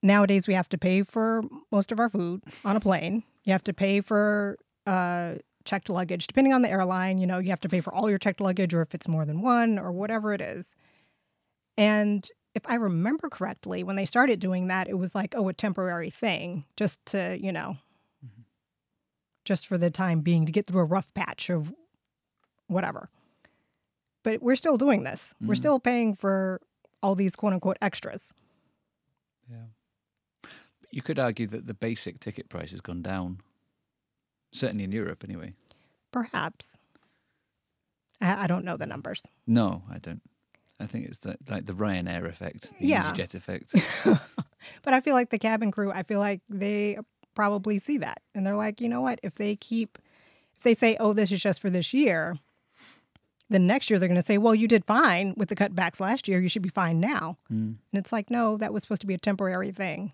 nowadays 0.03 0.47
we 0.47 0.53
have 0.53 0.69
to 0.69 0.77
pay 0.77 1.03
for 1.03 1.43
most 1.71 1.91
of 1.91 1.99
our 1.99 2.09
food 2.09 2.43
on 2.63 2.75
a 2.75 2.79
plane. 2.79 3.23
You 3.43 3.51
have 3.53 3.63
to 3.63 3.73
pay 3.73 4.01
for 4.01 4.57
uh, 4.85 5.35
checked 5.65 5.89
luggage, 5.89 6.27
depending 6.27 6.53
on 6.53 6.61
the 6.61 6.69
airline. 6.69 7.17
You 7.17 7.27
know, 7.27 7.39
you 7.39 7.49
have 7.49 7.61
to 7.61 7.69
pay 7.69 7.81
for 7.81 7.93
all 7.93 8.09
your 8.09 8.19
checked 8.19 8.39
luggage, 8.39 8.73
or 8.73 8.81
if 8.81 8.93
it's 8.93 9.07
more 9.07 9.25
than 9.25 9.41
one, 9.41 9.79
or 9.79 9.91
whatever 9.91 10.33
it 10.33 10.41
is. 10.41 10.75
And 11.77 12.27
if 12.53 12.63
I 12.65 12.75
remember 12.75 13.29
correctly, 13.29 13.83
when 13.83 13.95
they 13.95 14.05
started 14.05 14.39
doing 14.39 14.67
that, 14.67 14.87
it 14.87 14.97
was 14.97 15.15
like, 15.15 15.33
oh, 15.35 15.47
a 15.47 15.53
temporary 15.53 16.09
thing, 16.09 16.65
just 16.75 17.03
to, 17.07 17.37
you 17.41 17.51
know, 17.51 17.77
just 19.45 19.65
for 19.65 19.77
the 19.77 19.89
time 19.89 20.21
being 20.21 20.45
to 20.45 20.51
get 20.51 20.67
through 20.67 20.81
a 20.81 20.85
rough 20.85 21.13
patch 21.13 21.49
of 21.49 21.73
whatever. 22.67 23.09
But 24.23 24.41
we're 24.41 24.55
still 24.55 24.77
doing 24.77 25.03
this. 25.03 25.33
We're 25.41 25.53
Mhm. 25.55 25.57
still 25.57 25.79
paying 25.79 26.15
for 26.15 26.61
all 27.01 27.15
these 27.15 27.35
quote 27.35 27.53
unquote 27.53 27.77
extras. 27.81 28.33
Yeah. 29.49 29.65
You 30.91 31.01
could 31.01 31.17
argue 31.19 31.47
that 31.47 31.67
the 31.67 31.73
basic 31.73 32.19
ticket 32.19 32.49
price 32.49 32.71
has 32.71 32.81
gone 32.81 33.01
down. 33.01 33.39
Certainly 34.51 34.83
in 34.83 34.91
Europe, 34.91 35.23
anyway. 35.23 35.53
Perhaps. 36.11 36.77
I, 38.19 38.43
I 38.43 38.47
don't 38.47 38.65
know 38.65 38.77
the 38.77 38.85
numbers. 38.85 39.25
No, 39.47 39.83
I 39.89 39.97
don't. 39.97 40.21
I 40.79 40.85
think 40.87 41.05
it's 41.07 41.19
the, 41.19 41.37
like 41.49 41.65
the 41.65 41.73
Ryanair 41.73 42.27
effect, 42.27 42.69
the 42.79 42.87
Yeah. 42.87 43.11
EasyJet 43.11 43.35
effect. 43.35 43.73
But 44.83 44.93
I 44.93 44.99
feel 45.01 45.15
like 45.15 45.31
the 45.31 45.39
cabin 45.39 45.71
crew, 45.71 45.91
I 45.91 46.03
feel 46.03 46.19
like 46.19 46.41
they 46.47 46.99
probably 47.33 47.79
see 47.79 47.97
that. 47.97 48.21
And 48.35 48.45
they're 48.45 48.55
like, 48.55 48.79
you 48.79 48.87
know 48.89 49.01
what? 49.01 49.19
If 49.23 49.33
they 49.35 49.55
keep, 49.55 49.97
if 50.55 50.61
they 50.61 50.75
say, 50.75 50.95
oh, 50.99 51.13
this 51.13 51.31
is 51.31 51.41
just 51.41 51.59
for 51.61 51.71
this 51.71 51.95
year, 51.95 52.37
then 53.51 53.67
next 53.67 53.89
year 53.89 53.99
they're 53.99 54.07
going 54.09 54.19
to 54.19 54.25
say, 54.25 54.37
well, 54.37 54.55
you 54.55 54.67
did 54.67 54.85
fine 54.85 55.33
with 55.37 55.49
the 55.49 55.55
cutbacks 55.55 55.99
last 55.99 56.27
year. 56.27 56.39
You 56.39 56.47
should 56.47 56.61
be 56.61 56.69
fine 56.69 56.99
now. 56.99 57.37
Mm. 57.51 57.75
And 57.75 57.77
it's 57.93 58.11
like, 58.11 58.31
no, 58.31 58.57
that 58.57 58.73
was 58.73 58.83
supposed 58.83 59.01
to 59.01 59.07
be 59.07 59.13
a 59.13 59.17
temporary 59.19 59.71
thing. 59.71 60.13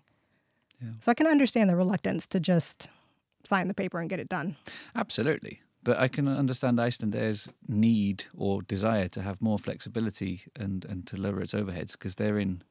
Yeah. 0.82 0.90
So 1.00 1.10
I 1.10 1.14
can 1.14 1.26
understand 1.26 1.70
the 1.70 1.76
reluctance 1.76 2.26
to 2.28 2.40
just 2.40 2.88
sign 3.44 3.68
the 3.68 3.74
paper 3.74 3.98
and 4.00 4.10
get 4.10 4.20
it 4.20 4.28
done. 4.28 4.56
Absolutely. 4.94 5.60
But 5.84 5.98
I 5.98 6.08
can 6.08 6.28
understand 6.28 6.78
Icelandair's 6.78 7.48
need 7.68 8.24
or 8.36 8.62
desire 8.62 9.08
to 9.08 9.22
have 9.22 9.40
more 9.40 9.58
flexibility 9.58 10.42
and, 10.58 10.84
and 10.84 11.06
to 11.06 11.16
lower 11.16 11.40
its 11.40 11.52
overheads 11.52 11.92
because 11.92 12.16
they're 12.16 12.38
in 12.38 12.62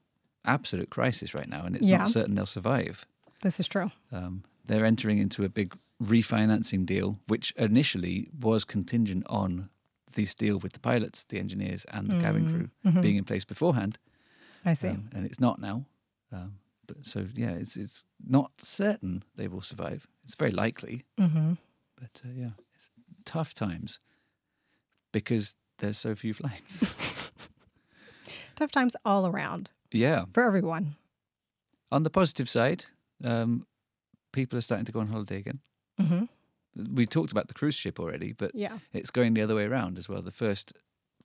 absolute 0.46 0.90
crisis 0.90 1.34
right 1.34 1.50
now 1.50 1.64
and 1.66 1.76
it's 1.76 1.88
Yeah. 1.88 1.98
not 2.00 2.10
certain 2.10 2.36
they'll 2.36 2.46
survive. 2.46 3.06
This 3.42 3.60
is 3.60 3.68
true. 3.68 3.92
Um, 4.12 4.44
they're 4.66 4.86
entering 4.86 5.18
into 5.18 5.44
a 5.46 5.50
big 5.50 5.76
refinancing 6.04 6.86
deal, 6.86 7.20
which 7.28 7.52
initially 7.58 8.30
was 8.40 8.64
contingent 8.66 9.26
on 9.30 9.70
this 10.18 10.36
deal 10.36 10.58
with 10.58 10.74
the 10.74 10.80
pilots, 10.80 11.24
the 11.24 11.40
engineers, 11.40 11.86
and 11.94 12.10
the 12.10 12.20
cabin 12.20 12.50
crew 12.50 13.02
being 13.02 13.16
in 13.16 13.24
place 13.24 13.46
beforehand. 13.46 13.98
I 14.66 14.74
see. 14.74 14.90
Um, 14.90 15.10
and 15.14 15.26
it's 15.26 15.40
not 15.40 15.60
now. 15.62 15.86
Um, 16.34 16.56
but 16.88 17.06
so 17.06 17.28
yeah, 17.36 17.52
it's 17.52 17.78
it's 17.78 18.06
not 18.28 18.52
certain 18.58 19.24
they 19.36 19.48
will 19.48 19.62
survive. 19.62 20.08
It's 20.24 20.36
very 20.36 20.52
likely, 20.52 21.04
hmm 21.18 21.54
but 21.96 22.22
uh, 22.26 22.32
yeah, 22.36 22.50
it's 22.76 22.92
tough 23.24 23.54
times 23.54 24.00
because 25.12 25.56
there's 25.78 25.98
so 25.98 26.16
few 26.16 26.34
flights. 26.34 26.84
Tough 28.56 28.72
times 28.72 28.96
all 29.06 29.28
around 29.28 29.70
yeah. 29.92 30.26
for 30.34 30.44
everyone. 30.44 30.96
On 31.92 32.02
the 32.02 32.10
positive 32.10 32.50
side, 32.50 32.86
um, 33.24 33.68
people 34.32 34.58
are 34.58 34.62
starting 34.62 34.86
to 34.86 34.92
go 34.92 35.00
on 35.00 35.08
holiday 35.08 35.38
again. 35.38 35.60
hmm 36.00 36.24
We 36.92 37.06
talked 37.06 37.32
about 37.32 37.48
the 37.48 37.54
cruise 37.54 37.76
ship 37.76 38.00
already, 38.00 38.34
but 38.34 38.52
Yeah. 38.54 38.80
it's 38.94 39.10
going 39.10 39.34
the 39.34 39.42
other 39.42 39.56
way 39.56 39.66
around 39.66 39.98
as 39.98 40.08
well. 40.08 40.22
The 40.22 40.32
first 40.32 40.74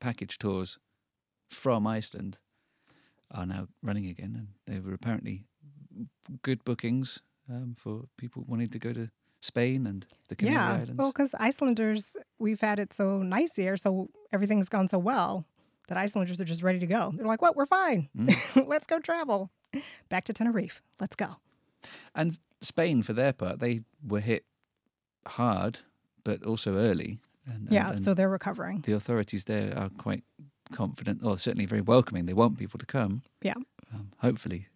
package 0.00 0.38
tours 0.38 0.78
from 1.50 1.86
Iceland 1.86 2.38
are 3.30 3.46
now 3.46 3.68
running 3.82 4.06
again, 4.06 4.34
and 4.36 4.48
they 4.66 4.80
were 4.80 4.94
apparently 4.94 5.44
good 6.42 6.64
bookings 6.64 7.22
um, 7.48 7.74
for 7.76 8.04
people 8.16 8.44
wanting 8.46 8.68
to 8.70 8.78
go 8.78 8.92
to 8.92 9.10
Spain 9.40 9.86
and 9.86 10.06
the 10.28 10.36
Canary 10.36 10.56
yeah. 10.56 10.72
Islands. 10.72 10.92
Well, 10.94 11.10
because 11.12 11.34
Icelanders, 11.38 12.16
we've 12.38 12.60
had 12.60 12.78
it 12.78 12.92
so 12.92 13.22
nice 13.22 13.56
here, 13.56 13.76
so 13.76 14.08
everything's 14.32 14.68
gone 14.68 14.88
so 14.88 14.98
well 14.98 15.44
that 15.88 15.98
Icelanders 15.98 16.40
are 16.40 16.44
just 16.44 16.62
ready 16.62 16.78
to 16.78 16.86
go. 16.86 17.12
They're 17.14 17.26
like, 17.26 17.42
"What? 17.42 17.56
We're 17.56 17.66
fine. 17.66 18.08
Mm. 18.16 18.66
Let's 18.68 18.86
go 18.86 19.00
travel 19.00 19.50
back 20.08 20.24
to 20.24 20.32
Tenerife. 20.32 20.80
Let's 21.00 21.16
go." 21.16 21.36
And 22.14 22.38
Spain, 22.60 23.02
for 23.02 23.12
their 23.12 23.32
part, 23.32 23.58
they 23.58 23.80
were 24.06 24.20
hit 24.20 24.44
hard, 25.26 25.80
but 26.24 26.42
also 26.44 26.76
early. 26.76 27.18
And, 27.46 27.62
and- 27.66 27.72
Yeah. 27.72 27.90
and 27.90 28.00
so 28.00 28.14
they're 28.14 28.28
recovering. 28.28 28.80
the 28.82 28.92
authorities 28.92 29.44
there 29.44 29.76
are 29.76 29.88
quite 29.90 30.22
confident, 30.72 31.22
or 31.24 31.36
certainly 31.38 31.66
very 31.66 31.82
welcoming. 31.82 32.26
They 32.26 32.32
want 32.34 32.58
people 32.58 32.78
to 32.78 32.86
come. 32.86 33.22
Yeah. 33.42 33.54
Um, 33.92 34.10
hopefully, 34.18 34.66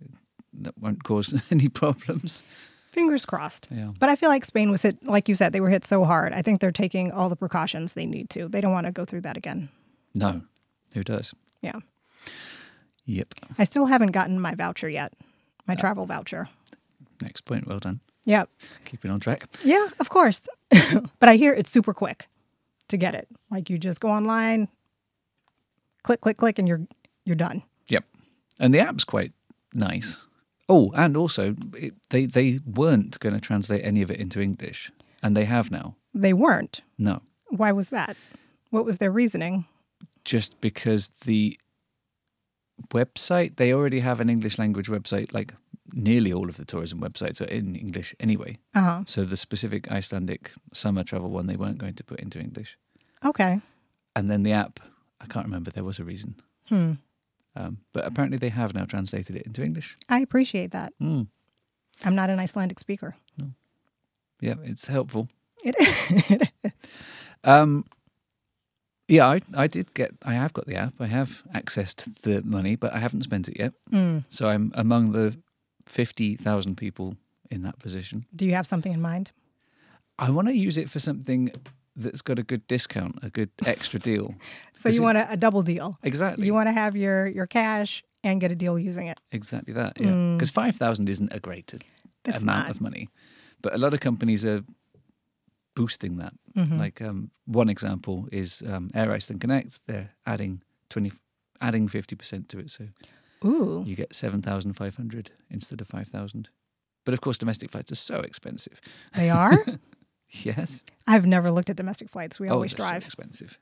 that 0.62 0.76
won't 0.78 1.02
cause 1.04 1.32
any 1.50 1.68
problems. 1.68 2.42
Fingers 2.90 3.26
crossed. 3.26 3.68
Yeah. 3.70 3.92
But 3.98 4.09
I 4.09 4.16
feel 4.16 4.30
like 4.30 4.44
Spain 4.44 4.70
was 4.70 4.82
hit, 4.82 4.96
like 5.06 5.28
you 5.28 5.35
said, 5.35 5.52
they 5.52 5.61
were 5.61 5.68
hit 5.70 5.85
so 5.85 6.04
hard. 6.04 6.32
I 6.32 6.42
think 6.42 6.61
they're 6.61 6.72
taking 6.72 7.12
all 7.12 7.28
the 7.28 7.37
precautions 7.37 7.92
they 7.92 8.06
need 8.06 8.30
to. 8.30 8.48
They 8.48 8.61
don't 8.62 8.72
want 8.72 8.87
to 8.87 8.92
go 8.92 9.04
through 9.04 9.20
that 9.22 9.37
again. 9.37 9.68
No, 10.14 10.42
who 10.92 11.02
does? 11.02 11.35
Yeah. 11.62 11.80
Yep. 13.04 13.35
I 13.59 13.64
still 13.64 13.87
haven't 13.87 14.12
gotten 14.12 14.40
my 14.40 14.54
voucher 14.54 14.88
yet, 14.88 15.12
my 15.66 15.74
travel 15.74 16.06
voucher. 16.06 16.48
Next 17.22 17.42
point. 17.44 17.66
Well 17.66 17.78
done. 17.78 18.00
Yeah. 18.26 18.44
Keeping 18.84 19.10
on 19.10 19.20
track. 19.20 19.46
Yeah, 19.64 19.86
of 19.98 20.08
course. 20.10 20.48
but 21.18 21.28
I 21.28 21.36
hear 21.36 21.54
it's 21.54 21.70
super 21.70 21.94
quick 21.94 22.28
to 22.88 22.96
get 22.98 23.14
it. 23.14 23.28
Like 23.50 23.70
you 23.70 23.78
just 23.78 24.00
go 24.00 24.08
online, 24.08 24.68
click, 26.02 26.20
click, 26.20 26.36
click, 26.36 26.58
and 26.58 26.68
you're 26.68 26.86
you're 27.24 27.36
done. 27.36 27.62
Yep. 27.88 28.04
And 28.60 28.74
the 28.74 28.80
app's 28.80 29.04
quite 29.04 29.32
nice. 29.74 30.20
Oh, 30.68 30.92
and 30.94 31.16
also 31.16 31.54
it, 31.74 31.94
they 32.10 32.26
they 32.26 32.58
weren't 32.66 33.18
going 33.20 33.34
to 33.34 33.40
translate 33.40 33.84
any 33.84 34.02
of 34.02 34.10
it 34.10 34.18
into 34.20 34.40
English, 34.40 34.90
and 35.22 35.36
they 35.36 35.44
have 35.44 35.70
now. 35.70 35.94
They 36.12 36.32
weren't. 36.32 36.82
No, 36.98 37.22
Why 37.48 37.72
was 37.72 37.88
that? 37.90 38.16
What 38.70 38.84
was 38.84 38.98
their 38.98 39.12
reasoning? 39.12 39.64
just 40.24 40.60
because 40.60 41.08
the 41.24 41.56
website 42.88 43.56
they 43.56 43.72
already 43.72 44.00
have 44.00 44.20
an 44.20 44.28
English 44.28 44.58
language 44.58 44.88
website. 44.88 45.32
Like 45.32 45.54
nearly 45.94 46.33
all 46.33 46.49
of 46.49 46.57
the 46.57 46.64
tourism 46.64 47.01
websites 47.01 47.40
are 47.40 47.44
in 47.51 47.75
English 47.77 48.14
anyway. 48.20 48.59
Uh 48.75 48.81
huh. 48.81 49.03
So 49.07 49.25
the 49.25 49.37
specific 49.37 49.90
Icelandic 49.90 50.51
summer 50.72 51.05
travel 51.05 51.31
one 51.31 51.46
they 51.46 51.57
weren't 51.57 51.79
going 51.79 51.94
to 51.94 52.05
put 52.05 52.20
into 52.20 52.38
English. 52.38 52.77
Okay. 53.25 53.61
And 54.14 54.31
then 54.31 54.42
the 54.42 54.53
app, 54.53 54.81
I 55.20 55.27
can't 55.27 55.46
remember. 55.46 55.70
There 55.70 55.85
was 55.85 55.99
a 55.99 56.05
reason, 56.05 56.35
Hmm. 56.68 56.92
um, 57.55 57.79
but 57.92 58.05
apparently 58.07 58.38
they 58.38 58.49
have 58.51 58.75
now 58.75 58.85
translated 58.87 59.37
it 59.37 59.46
into 59.46 59.62
English. 59.62 59.96
I 60.09 60.20
appreciate 60.20 60.70
that. 60.72 60.92
Mm. 61.01 61.27
I'm 62.05 62.14
not 62.14 62.31
an 62.31 62.38
Icelandic 62.38 62.79
speaker. 62.79 63.14
No. 63.38 63.51
Yeah, 64.40 64.55
it's 64.64 64.87
helpful. 64.88 65.29
It 65.64 65.75
is. 65.81 66.72
Um, 67.44 67.85
yeah, 69.09 69.27
I, 69.27 69.40
I 69.57 69.66
did 69.68 69.94
get. 69.94 70.11
I 70.25 70.35
have 70.35 70.53
got 70.53 70.66
the 70.66 70.77
app. 70.77 70.94
I 71.01 71.07
have 71.07 71.42
accessed 71.55 72.22
the 72.22 72.42
money, 72.42 72.77
but 72.77 72.92
I 72.92 72.99
haven't 72.99 73.22
spent 73.22 73.49
it 73.49 73.57
yet. 73.59 73.72
Mm. 73.92 74.25
So 74.31 74.49
I'm 74.49 74.72
among 74.75 75.12
the 75.12 75.37
fifty 75.87 76.37
thousand 76.37 76.77
people 76.77 77.16
in 77.51 77.62
that 77.62 77.79
position. 77.79 78.27
Do 78.35 78.44
you 78.44 78.55
have 78.55 78.66
something 78.66 78.92
in 78.92 79.01
mind? 79.01 79.31
I 80.18 80.31
want 80.31 80.49
to 80.49 80.55
use 80.55 80.77
it 80.77 80.88
for 80.90 80.99
something 80.99 81.51
that's 81.94 82.22
got 82.22 82.38
a 82.38 82.42
good 82.42 82.66
discount, 82.66 83.18
a 83.22 83.31
good 83.31 83.51
extra 83.64 84.01
deal. 84.01 84.35
So 84.83 84.88
you 84.90 85.01
it- 85.01 85.05
want 85.05 85.18
a, 85.18 85.33
a 85.33 85.37
double 85.37 85.62
deal. 85.62 85.96
Exactly. 86.03 86.46
You 86.46 86.55
want 86.55 86.68
to 86.68 86.72
have 86.72 86.96
your 86.96 87.27
your 87.27 87.46
cash 87.46 88.03
and 88.22 88.40
get 88.40 88.53
a 88.53 88.57
deal 88.57 88.79
using 88.79 89.07
it. 89.09 89.18
exactly 89.33 89.75
that. 89.75 89.92
Yeah. 90.01 90.09
Mm. 90.12 90.37
Because 90.38 90.51
five 90.51 90.77
thousand 90.77 91.09
isn't 91.09 91.33
a 91.33 91.40
great 91.40 91.72
It's 92.25 92.42
amount 92.42 92.66
not. 92.66 92.70
of 92.70 92.81
money, 92.81 93.09
but 93.62 93.75
a 93.75 93.79
lot 93.79 93.94
of 93.94 94.01
companies 94.01 94.44
are 94.44 94.62
boosting 95.75 96.16
that. 96.18 96.33
Mhm. 96.55 96.79
Like 96.79 97.01
um, 97.03 97.31
one 97.46 97.68
example 97.70 98.29
is 98.33 98.62
um, 98.62 98.88
Air 98.94 99.12
Iceland 99.16 99.40
Connect. 99.40 99.81
They're 99.87 100.11
adding 100.25 100.62
twenty, 100.88 101.12
adding 101.61 101.88
fifty 101.88 102.16
percent 102.16 102.49
to 102.49 102.59
it, 102.59 102.70
so 102.70 102.85
Ooh. 103.46 103.85
you 103.87 103.96
get 103.96 104.14
seven 104.14 104.42
thousand 104.42 104.74
five 104.74 104.96
hundred 104.96 105.30
instead 105.50 105.80
of 105.80 105.87
five 105.87 106.09
thousand. 106.09 106.48
But 107.04 107.14
of 107.14 107.20
course, 107.20 107.38
domestic 107.38 107.70
flights 107.70 107.92
are 107.92 107.96
so 107.96 108.16
expensive. 108.16 108.80
They 109.14 109.30
are? 109.30 109.64
Yes. 110.42 110.82
I've 111.06 111.24
never 111.24 111.52
looked 111.52 111.70
at 111.70 111.76
domestic 111.76 112.11
flights. 112.11 112.40
We 112.40 112.48
always 112.48 112.72
oh, 112.74 112.76
so 112.76 112.82
drive. 112.82 113.04
expensive. 113.04 113.61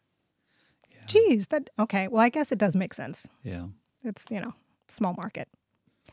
Yeah. 0.90 1.02
Geez, 1.06 1.48
that 1.48 1.68
okay. 1.78 2.08
Well, 2.08 2.22
I 2.22 2.30
guess 2.30 2.50
it 2.50 2.58
does 2.58 2.74
make 2.74 2.94
sense. 2.94 3.28
Yeah. 3.42 3.66
It's, 4.02 4.24
you 4.30 4.40
know, 4.40 4.54
small 4.88 5.12
market. 5.12 5.46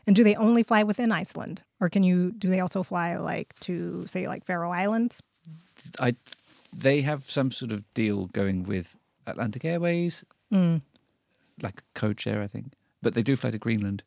And 0.06 0.14
do 0.14 0.22
they 0.22 0.34
only 0.36 0.62
fly 0.62 0.82
within 0.82 1.10
Iceland? 1.10 1.62
Or 1.80 1.88
can 1.88 2.02
you 2.02 2.32
do 2.32 2.50
they 2.50 2.60
also 2.60 2.82
fly 2.82 3.16
like 3.16 3.58
to 3.60 4.06
say 4.06 4.28
like 4.28 4.44
Faroe 4.44 4.70
Islands? 4.70 5.22
I 5.98 6.16
they 6.70 7.00
have 7.00 7.30
some 7.30 7.50
sort 7.50 7.72
of 7.72 7.82
deal 7.94 8.26
going 8.26 8.64
with 8.64 8.96
Atlantic 9.26 9.64
Airways, 9.64 10.22
Mm. 10.52 10.82
like 11.62 11.82
code 11.94 12.20
share, 12.20 12.42
I 12.42 12.46
think. 12.46 12.74
But 13.02 13.14
they 13.14 13.22
do 13.22 13.36
fly 13.36 13.50
to 13.50 13.58
Greenland. 13.58 14.02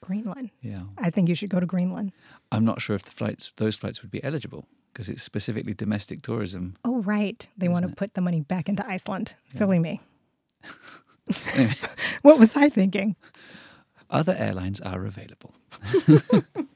Greenland. 0.00 0.50
Yeah. 0.62 0.82
I 0.98 1.10
think 1.10 1.28
you 1.28 1.34
should 1.34 1.50
go 1.50 1.60
to 1.60 1.66
Greenland. 1.66 2.12
I'm 2.50 2.64
not 2.64 2.80
sure 2.80 2.96
if 2.96 3.02
the 3.04 3.12
flights 3.12 3.52
those 3.56 3.76
flights 3.76 4.02
would 4.02 4.10
be 4.10 4.22
eligible 4.24 4.66
because 4.92 5.08
it's 5.08 5.22
specifically 5.22 5.74
domestic 5.74 6.22
tourism. 6.22 6.76
Oh 6.84 7.02
right. 7.02 7.46
They 7.56 7.68
want 7.68 7.84
to 7.84 7.90
it? 7.92 7.96
put 7.96 8.14
the 8.14 8.20
money 8.20 8.40
back 8.40 8.68
into 8.68 8.84
Iceland. 8.86 9.34
Silly 9.48 9.78
me. 9.78 10.00
What 12.22 12.38
was 12.38 12.56
I 12.56 12.68
thinking? 12.68 13.16
other 14.10 14.34
airlines 14.38 14.80
are 14.80 15.06
available. 15.06 15.54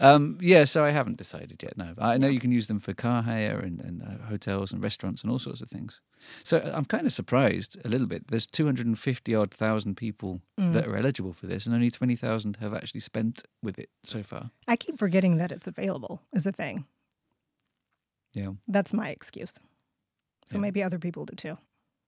um, 0.00 0.38
yeah, 0.40 0.64
so 0.64 0.84
I 0.84 0.90
haven't 0.90 1.16
decided 1.16 1.62
yet. 1.62 1.76
No, 1.76 1.94
I 1.98 2.16
know 2.18 2.28
you 2.28 2.40
can 2.40 2.52
use 2.52 2.66
them 2.66 2.80
for 2.80 2.94
car 2.94 3.22
hire 3.22 3.58
and, 3.58 3.80
and 3.80 4.02
uh, 4.02 4.26
hotels 4.28 4.72
and 4.72 4.82
restaurants 4.82 5.22
and 5.22 5.30
all 5.30 5.38
sorts 5.38 5.60
of 5.60 5.68
things. 5.68 6.00
So 6.44 6.58
I'm 6.74 6.84
kind 6.84 7.06
of 7.06 7.12
surprised 7.12 7.76
a 7.84 7.88
little 7.88 8.06
bit. 8.06 8.28
There's 8.28 8.46
250 8.46 9.34
odd 9.34 9.50
thousand 9.52 9.96
people 9.96 10.40
Mm. 10.58 10.72
that 10.72 10.88
are 10.88 10.96
eligible 10.96 11.32
for 11.32 11.46
this, 11.46 11.66
and 11.66 11.74
only 11.74 11.88
20,000 11.90 12.56
have 12.56 12.74
actually 12.74 12.98
spent 13.00 13.42
with 13.62 13.78
it 13.78 13.90
so 14.02 14.22
far. 14.24 14.50
I 14.66 14.74
keep 14.76 14.98
forgetting 14.98 15.36
that 15.38 15.52
it's 15.52 15.68
available 15.68 16.20
as 16.34 16.46
a 16.46 16.52
thing. 16.52 16.84
Yeah, 18.34 18.52
That's 18.66 18.92
my 18.92 19.08
excuse. 19.10 19.54
So 20.46 20.56
Yeah. 20.56 20.60
maybe 20.62 20.82
other 20.82 20.98
people 20.98 21.24
do 21.24 21.34
too. 21.36 21.58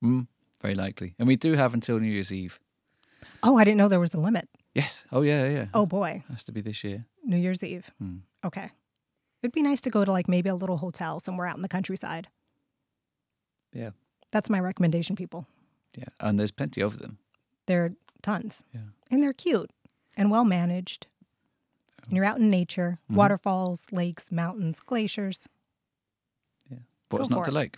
mm, 0.03 0.27
very 0.61 0.75
likely. 0.75 1.15
And 1.19 1.27
we 1.27 1.35
do 1.37 1.53
have 1.53 1.73
until 1.73 1.99
New 1.99 2.11
Year's 2.11 2.31
Eve. 2.33 2.59
Oh, 3.43 3.57
I 3.57 3.63
didn't 3.63 3.77
know 3.77 3.87
there 3.87 3.99
was 3.99 4.13
a 4.13 4.19
limit. 4.19 4.49
Yes. 4.75 5.05
Oh 5.11 5.21
yeah, 5.21 5.47
yeah. 5.49 5.65
Oh 5.73 5.85
boy, 5.85 6.23
has 6.29 6.43
to 6.45 6.51
be 6.51 6.61
this 6.61 6.83
year. 6.83 7.05
New 7.23 7.37
Year's 7.37 7.63
Eve. 7.63 7.91
Hmm. 7.99 8.17
Okay. 8.43 8.69
It'd 9.41 9.53
be 9.53 9.61
nice 9.61 9.81
to 9.81 9.89
go 9.89 10.05
to 10.05 10.11
like 10.11 10.27
maybe 10.27 10.49
a 10.49 10.55
little 10.55 10.77
hotel 10.77 11.19
somewhere 11.19 11.47
out 11.47 11.55
in 11.55 11.61
the 11.61 11.67
countryside. 11.69 12.27
Yeah. 13.73 13.91
That's 14.31 14.49
my 14.49 14.59
recommendation, 14.59 15.15
people. 15.15 15.45
Yeah, 15.95 16.05
and 16.19 16.39
there's 16.39 16.51
plenty 16.51 16.81
of 16.81 16.99
them. 16.99 17.17
There 17.65 17.83
are 17.85 17.91
tons. 18.21 18.63
Yeah. 18.73 18.81
And 19.09 19.21
they're 19.21 19.33
cute 19.33 19.71
and 20.15 20.31
well 20.31 20.45
managed. 20.45 21.07
And 22.07 22.15
you're 22.15 22.25
out 22.25 22.39
in 22.39 22.49
nature, 22.49 22.99
Mhm. 23.09 23.15
waterfalls, 23.15 23.87
lakes, 23.91 24.31
mountains, 24.31 24.79
glaciers. 24.79 25.47
Yeah. 26.69 26.79
What's 27.09 27.29
not 27.29 27.45
to 27.45 27.51
like? 27.51 27.77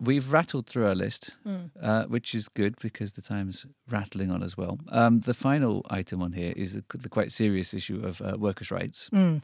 We've 0.00 0.32
rattled 0.32 0.66
through 0.66 0.86
our 0.86 0.94
list, 0.94 1.36
Mm. 1.44 1.70
uh, 1.80 2.04
which 2.06 2.34
is 2.34 2.48
good 2.48 2.76
because 2.80 3.12
the 3.12 3.22
time's 3.22 3.66
rattling 3.90 4.30
on 4.30 4.42
as 4.42 4.56
well. 4.56 4.78
Um, 4.90 5.20
the 5.20 5.34
final 5.34 5.84
item 5.90 6.22
on 6.22 6.32
here 6.32 6.52
is 6.56 6.74
the, 6.74 6.84
the 6.98 7.08
quite 7.08 7.32
serious 7.32 7.74
issue 7.74 8.00
of 8.06 8.20
uh, 8.20 8.36
workers' 8.38 8.70
rights. 8.70 9.10
Mm. 9.12 9.42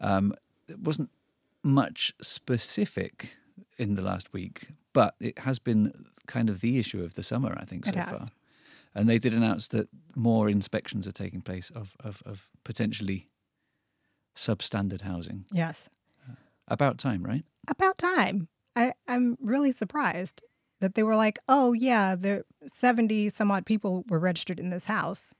Um, 0.00 0.32
it 0.68 0.78
wasn't 0.80 1.10
much 1.62 2.14
specific 2.22 3.36
in 3.76 3.94
the 3.94 4.02
last 4.02 4.32
week, 4.32 4.68
but 4.94 5.14
it 5.20 5.38
has 5.40 5.58
been 5.58 5.92
kind 6.26 6.48
of 6.48 6.60
the 6.60 6.78
issue 6.78 7.04
of 7.04 7.12
the 7.14 7.22
summer, 7.22 7.54
I 7.60 7.64
think, 7.66 7.84
so 7.84 7.92
far. 7.92 8.28
And 8.94 9.06
they 9.08 9.18
did 9.18 9.34
announce 9.34 9.68
that 9.68 9.88
more 10.16 10.48
inspections 10.48 11.06
are 11.06 11.12
taking 11.12 11.42
place 11.42 11.70
of, 11.74 11.94
of, 12.00 12.22
of 12.24 12.48
potentially 12.64 13.28
substandard 14.34 15.02
housing. 15.02 15.44
Yes. 15.52 15.90
About 16.68 16.98
time, 16.98 17.22
right? 17.22 17.44
About 17.68 17.98
time. 17.98 18.48
I, 18.76 18.92
I'm 19.08 19.36
really 19.40 19.72
surprised 19.72 20.42
that 20.80 20.94
they 20.94 21.02
were 21.02 21.16
like, 21.16 21.38
oh, 21.48 21.72
yeah, 21.72 22.14
there 22.14 22.44
70 22.66 23.28
some 23.30 23.50
odd 23.50 23.66
people 23.66 24.04
were 24.08 24.18
registered 24.18 24.58
in 24.60 24.70
this 24.70 24.86
house. 24.86 25.34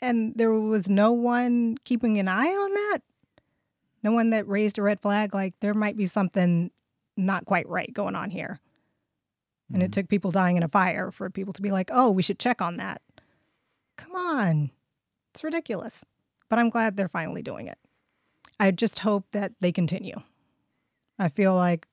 And 0.00 0.32
there 0.34 0.52
was 0.52 0.88
no 0.88 1.12
one 1.12 1.76
keeping 1.84 2.18
an 2.18 2.26
eye 2.28 2.48
on 2.48 2.74
that. 2.74 2.98
No 4.02 4.12
one 4.12 4.30
that 4.30 4.46
raised 4.48 4.78
a 4.78 4.82
red 4.82 5.00
flag, 5.00 5.34
like 5.34 5.54
there 5.60 5.74
might 5.74 5.96
be 5.96 6.06
something 6.06 6.70
not 7.16 7.46
quite 7.46 7.68
right 7.68 7.92
going 7.92 8.16
on 8.16 8.30
here. 8.30 8.58
And 9.72 9.82
it 9.82 9.90
Mhm. 9.90 9.94
took 9.94 10.08
people 10.08 10.30
dying 10.30 10.56
in 10.56 10.62
a 10.62 10.68
fire 10.68 11.10
for 11.10 11.30
people 11.30 11.52
to 11.54 11.62
be 11.62 11.70
like, 11.70 11.90
oh, 11.92 12.10
we 12.10 12.22
should 12.22 12.38
check 12.38 12.60
on 12.60 12.76
that. 12.76 13.00
Come 13.96 14.14
on. 14.14 14.70
It's 15.32 15.44
ridiculous. 15.44 16.04
But 16.50 16.58
I'm 16.58 16.68
glad 16.70 16.96
they're 16.96 17.08
finally 17.08 17.42
doing 17.42 17.66
it. 17.66 17.78
I 18.60 18.70
just 18.72 18.98
hope 19.00 19.24
that 19.30 19.52
they 19.60 19.72
continue. 19.72 20.20
I 21.18 21.28
feel 21.28 21.54
like, 21.54 21.86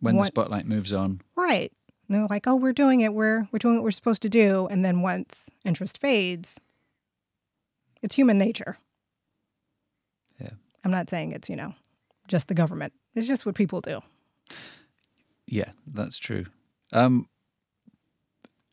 when 0.00 0.16
the 0.16 0.24
spotlight 0.24 0.66
moves 0.66 0.92
on. 0.92 1.20
right. 1.36 1.72
And 2.08 2.16
they're 2.16 2.26
like, 2.26 2.46
oh, 2.46 2.56
we're 2.56 2.72
doing 2.72 3.00
it. 3.02 3.12
We're, 3.12 3.48
we're 3.52 3.58
doing 3.58 3.74
what 3.74 3.84
we're 3.84 3.90
supposed 3.90 4.22
to 4.22 4.30
do. 4.30 4.66
And 4.70 4.82
then 4.82 5.02
once 5.02 5.50
interest 5.64 5.98
fades, 6.00 6.58
it's 8.00 8.14
human 8.14 8.38
nature. 8.38 8.78
Yeah. 10.40 10.52
I'm 10.84 10.90
not 10.90 11.10
saying 11.10 11.32
it's, 11.32 11.50
you 11.50 11.56
know, 11.56 11.74
just 12.26 12.48
the 12.48 12.54
government. 12.54 12.94
It's 13.14 13.26
just 13.26 13.44
what 13.44 13.54
people 13.56 13.80
do. 13.82 14.00
Yeah, 15.46 15.72
that's 15.86 16.16
true. 16.18 16.46
Um, 16.92 17.28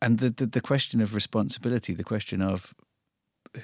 and 0.00 0.18
the, 0.18 0.30
the 0.30 0.46
the 0.46 0.60
question 0.60 1.00
of 1.00 1.14
responsibility, 1.14 1.94
the 1.94 2.04
question 2.04 2.40
of 2.42 2.74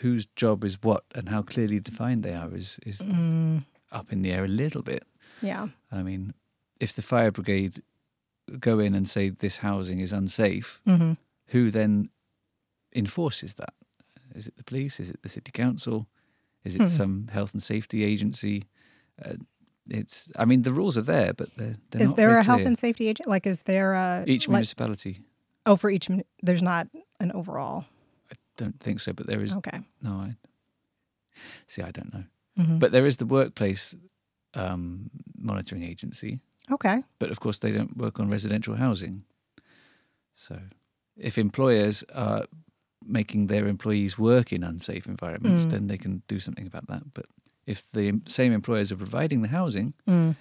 whose 0.00 0.26
job 0.36 0.64
is 0.64 0.78
what 0.82 1.04
and 1.14 1.28
how 1.28 1.42
clearly 1.42 1.78
defined 1.80 2.22
they 2.24 2.34
are, 2.34 2.54
is 2.54 2.78
is 2.86 2.98
Mm, 3.00 3.64
up 3.90 4.12
in 4.12 4.22
the 4.22 4.32
air 4.32 4.44
a 4.44 4.48
little 4.48 4.82
bit. 4.82 5.04
yeah. 5.42 5.68
I 5.90 6.02
mean, 6.02 6.34
if 6.82 6.92
the 6.94 7.02
fire 7.02 7.30
brigade 7.30 7.74
go 8.58 8.78
in 8.80 8.94
and 8.94 9.06
say 9.08 9.30
this 9.30 9.58
housing 9.58 10.00
is 10.00 10.12
unsafe, 10.12 10.80
hmm 10.86 11.12
who 11.52 11.70
then 11.70 12.08
enforces 12.94 13.54
that? 13.54 13.74
Is 14.34 14.46
it 14.46 14.56
the 14.56 14.64
police? 14.64 14.98
Is 15.00 15.10
it 15.10 15.20
the 15.22 15.28
city 15.28 15.50
council? 15.52 16.06
Is 16.64 16.74
it 16.76 16.80
Hmm. 16.82 16.88
some 16.88 17.26
health 17.32 17.52
and 17.54 17.62
safety 17.62 18.04
agency? 18.04 18.62
Uh, 19.22 19.34
it's. 19.90 20.30
I 20.38 20.44
mean, 20.46 20.62
the 20.62 20.72
rules 20.72 20.96
are 20.96 21.02
there, 21.06 21.32
but 21.34 21.48
they're. 21.56 21.76
they're 21.90 22.02
Is 22.02 22.14
there 22.14 22.38
a 22.38 22.42
health 22.42 22.64
and 22.66 22.78
safety 22.78 23.08
agent? 23.08 23.28
Like, 23.28 23.46
is 23.50 23.62
there 23.62 23.92
a 23.94 24.24
each 24.26 24.48
like- 24.48 24.52
municipality? 24.54 25.20
Oh, 25.66 25.76
for 25.76 25.90
each, 25.90 26.08
there's 26.46 26.62
not 26.62 26.86
an 27.20 27.30
overall. 27.32 27.84
I 28.30 28.34
don't 28.56 28.80
think 28.80 29.00
so, 29.00 29.12
but 29.12 29.26
there 29.26 29.42
is. 29.44 29.56
Okay. 29.56 29.80
No, 30.00 30.12
I 30.12 30.36
see. 31.66 31.82
I 31.82 31.90
don't 31.90 32.12
know, 32.14 32.24
Mhm. 32.58 32.78
but 32.78 32.92
there 32.92 33.06
is 33.06 33.16
the 33.16 33.26
workplace 33.26 33.94
um, 34.54 35.10
monitoring 35.36 35.82
agency. 35.82 36.40
Okay. 36.70 37.02
But 37.18 37.30
of 37.30 37.40
course, 37.40 37.58
they 37.58 37.72
don't 37.72 37.96
work 37.96 38.20
on 38.20 38.28
residential 38.30 38.76
housing. 38.76 39.24
So, 40.34 40.58
if 41.16 41.36
employers 41.38 42.04
are 42.14 42.44
making 43.04 43.48
their 43.48 43.66
employees 43.66 44.18
work 44.18 44.52
in 44.52 44.62
unsafe 44.64 45.06
environments, 45.06 45.66
Mm. 45.66 45.70
then 45.70 45.86
they 45.88 45.98
can 45.98 46.22
do 46.28 46.38
something 46.38 46.66
about 46.66 46.86
that. 46.86 47.12
But 47.14 47.26
if 47.66 47.90
the 47.92 48.20
same 48.28 48.52
employers 48.52 48.92
are 48.92 48.96
providing 48.96 49.42
the 49.42 49.48
housing, 49.48 49.94
Mm, 50.06 50.36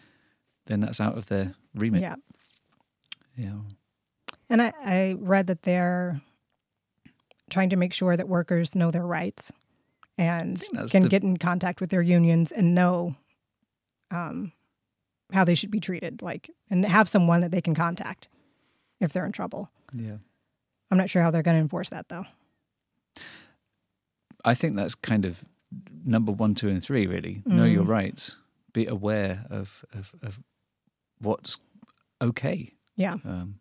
then 0.68 0.80
that's 0.82 1.00
out 1.02 1.18
of 1.18 1.26
their 1.28 1.56
remit. 1.76 2.02
yeah. 2.02 2.16
Yeah. 3.36 3.60
And 4.50 4.62
I, 4.62 4.72
I 4.84 5.16
read 5.20 5.48
that 5.48 5.64
they're 5.64 6.22
trying 7.50 7.70
to 7.70 7.76
make 7.76 7.94
sure 7.94 8.16
that 8.16 8.28
workers 8.30 8.76
know 8.76 8.92
their 8.92 9.06
rights 9.06 9.52
and 10.18 10.64
can 10.90 11.04
the- 11.04 11.10
get 11.10 11.24
in 11.24 11.38
contact 11.38 11.82
with 11.82 11.90
their 11.90 12.02
unions 12.02 12.52
and 12.52 12.76
know 12.76 13.16
um, 14.12 14.52
how 15.32 15.44
they 15.44 15.56
should 15.56 15.72
be 15.72 15.80
treated, 15.80 16.22
like, 16.22 16.50
and 16.70 16.86
have 16.86 17.08
someone 17.10 17.42
that 17.42 17.52
they 17.52 17.62
can 17.62 17.74
contact 17.76 18.28
if 19.00 19.12
they're 19.14 19.26
in 19.26 19.32
trouble. 19.32 19.70
Yeah. 19.94 20.18
I'm 20.90 20.98
not 20.98 21.10
sure 21.10 21.22
how 21.22 21.32
they're 21.32 21.42
going 21.44 21.56
to 21.58 21.62
enforce 21.62 21.90
that, 21.90 22.10
though. 22.10 22.26
I 24.44 24.54
think 24.56 24.76
that's 24.76 24.96
kind 24.96 25.26
of 25.26 25.46
number 26.04 26.32
one, 26.32 26.56
two, 26.56 26.70
and 26.70 26.84
three. 26.84 27.06
Really, 27.08 27.44
know 27.46 27.66
your 27.66 27.84
Mm. 27.86 27.90
rights. 27.90 28.38
Be 28.74 28.86
aware 28.88 29.46
of 29.50 29.86
of, 29.94 30.14
of 30.22 30.40
what's 31.20 31.58
okay. 32.22 32.74
Yeah. 32.96 33.18
Um, 33.24 33.60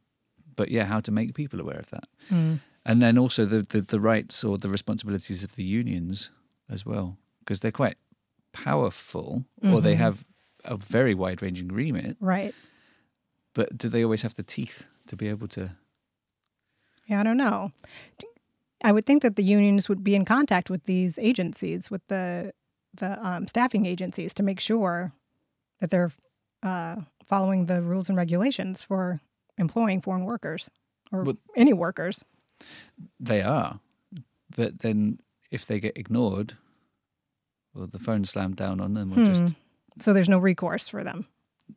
but 0.56 0.70
yeah, 0.70 0.84
how 0.84 1.00
to 1.00 1.10
make 1.10 1.34
people 1.34 1.60
aware 1.60 1.78
of 1.78 1.90
that, 1.90 2.08
Mm. 2.30 2.60
and 2.84 3.02
then 3.02 3.18
also 3.18 3.44
the 3.44 3.62
the, 3.62 3.80
the 3.82 4.00
rights 4.00 4.42
or 4.44 4.58
the 4.58 4.68
responsibilities 4.68 5.44
of 5.44 5.54
the 5.56 5.64
unions 5.64 6.30
as 6.68 6.86
well, 6.86 7.18
because 7.40 7.60
they're 7.60 7.72
quite 7.72 7.96
powerful, 8.52 9.44
or 9.62 9.80
they 9.80 9.94
Mhm. 9.94 9.98
have 9.98 10.24
a 10.64 10.76
very 10.76 11.14
wide 11.14 11.42
ranging 11.42 11.68
remit. 11.68 12.16
Right. 12.20 12.54
But 13.54 13.76
do 13.76 13.88
they 13.88 14.04
always 14.04 14.22
have 14.22 14.34
the 14.34 14.42
teeth 14.42 14.86
to 15.08 15.16
be 15.16 15.28
able 15.28 15.48
to? 15.48 15.72
Yeah, 17.06 17.20
I 17.20 17.22
don't 17.24 17.36
know. 17.36 17.72
I 18.82 18.92
would 18.92 19.04
think 19.04 19.22
that 19.22 19.36
the 19.36 19.42
unions 19.44 19.88
would 19.88 20.02
be 20.04 20.14
in 20.14 20.24
contact 20.24 20.70
with 20.70 20.84
these 20.84 21.18
agencies, 21.18 21.90
with 21.90 22.06
the 22.08 22.52
the 22.94 23.24
um, 23.24 23.46
staffing 23.46 23.86
agencies, 23.86 24.34
to 24.34 24.42
make 24.42 24.58
sure 24.60 25.12
that 25.80 25.90
they're 25.90 26.10
uh, 26.62 26.96
following 27.24 27.66
the 27.66 27.80
rules 27.82 28.08
and 28.08 28.18
regulations 28.18 28.82
for 28.82 29.20
employing 29.58 30.00
foreign 30.00 30.24
workers 30.24 30.70
or 31.12 31.22
Well- 31.24 31.38
any 31.56 31.72
workers. 31.72 32.24
They 33.18 33.42
are, 33.42 33.80
but 34.56 34.80
then 34.80 35.20
if 35.50 35.64
they 35.66 35.80
get 35.80 35.96
ignored, 35.98 36.54
or 37.74 37.86
the 37.86 37.98
phone 37.98 38.24
slammed 38.24 38.56
down 38.56 38.80
on 38.80 38.94
them, 38.94 39.12
or 39.12 39.24
just 39.24 39.40
Hmm. 39.54 39.60
So 39.98 40.12
there's 40.12 40.28
no 40.28 40.38
recourse 40.38 40.88
for 40.88 41.04
them. 41.04 41.26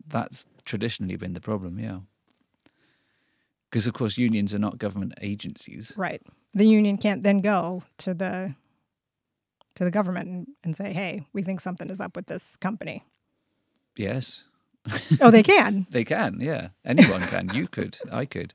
that's 0.08 0.48
traditionally 0.66 1.16
been 1.18 1.34
the 1.34 1.42
problem, 1.42 1.78
yeah. 1.80 2.00
Because 3.70 3.88
of 3.88 3.94
course 3.94 4.18
unions 4.18 4.54
are 4.54 4.60
not 4.60 4.78
government 4.78 5.14
agencies. 5.22 5.94
Right. 5.98 6.22
The 6.54 6.66
union 6.66 6.98
can't 6.98 7.24
then 7.24 7.42
go 7.42 7.84
to 8.00 8.14
the 8.14 8.56
to 9.76 9.84
the 9.84 9.92
government 9.92 10.28
and, 10.30 10.48
and 10.64 10.76
say, 10.76 10.94
"Hey, 10.94 11.26
we 11.34 11.42
think 11.42 11.60
something 11.60 11.90
is 11.90 12.00
up 12.00 12.16
with 12.16 12.28
this 12.28 12.56
company." 12.58 13.04
Yes, 13.98 14.44
oh, 15.22 15.32
they 15.32 15.42
can. 15.44 15.88
they 15.92 16.04
can. 16.04 16.38
Yeah, 16.40 16.70
anyone 16.86 17.22
can. 17.22 17.50
You 17.54 17.68
could. 17.68 17.98
I 18.12 18.26
could. 18.26 18.54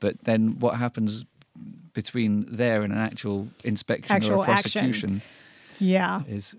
But 0.00 0.24
then 0.24 0.58
what 0.58 0.76
happens 0.76 1.24
between 1.94 2.44
there 2.54 2.82
and 2.82 2.92
an 2.92 2.98
actual 2.98 3.48
inspection 3.64 4.12
or 4.12 4.16
Actual 4.16 4.42
a 4.42 4.46
action. 4.50 4.52
prosecution 4.82 5.22
Yeah. 5.78 6.22
is, 6.28 6.54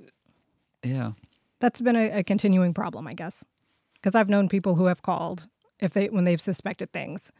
yeah, 0.83 1.11
that's 1.59 1.81
been 1.81 1.95
a, 1.95 2.19
a 2.19 2.23
continuing 2.23 2.73
problem, 2.73 3.07
I 3.07 3.13
guess, 3.13 3.43
because 3.95 4.15
I've 4.15 4.29
known 4.29 4.49
people 4.49 4.75
who 4.75 4.85
have 4.85 5.01
called 5.01 5.47
if 5.79 5.91
they 5.91 6.07
when 6.09 6.23
they've 6.23 6.41
suspected 6.41 6.91
things, 6.91 7.31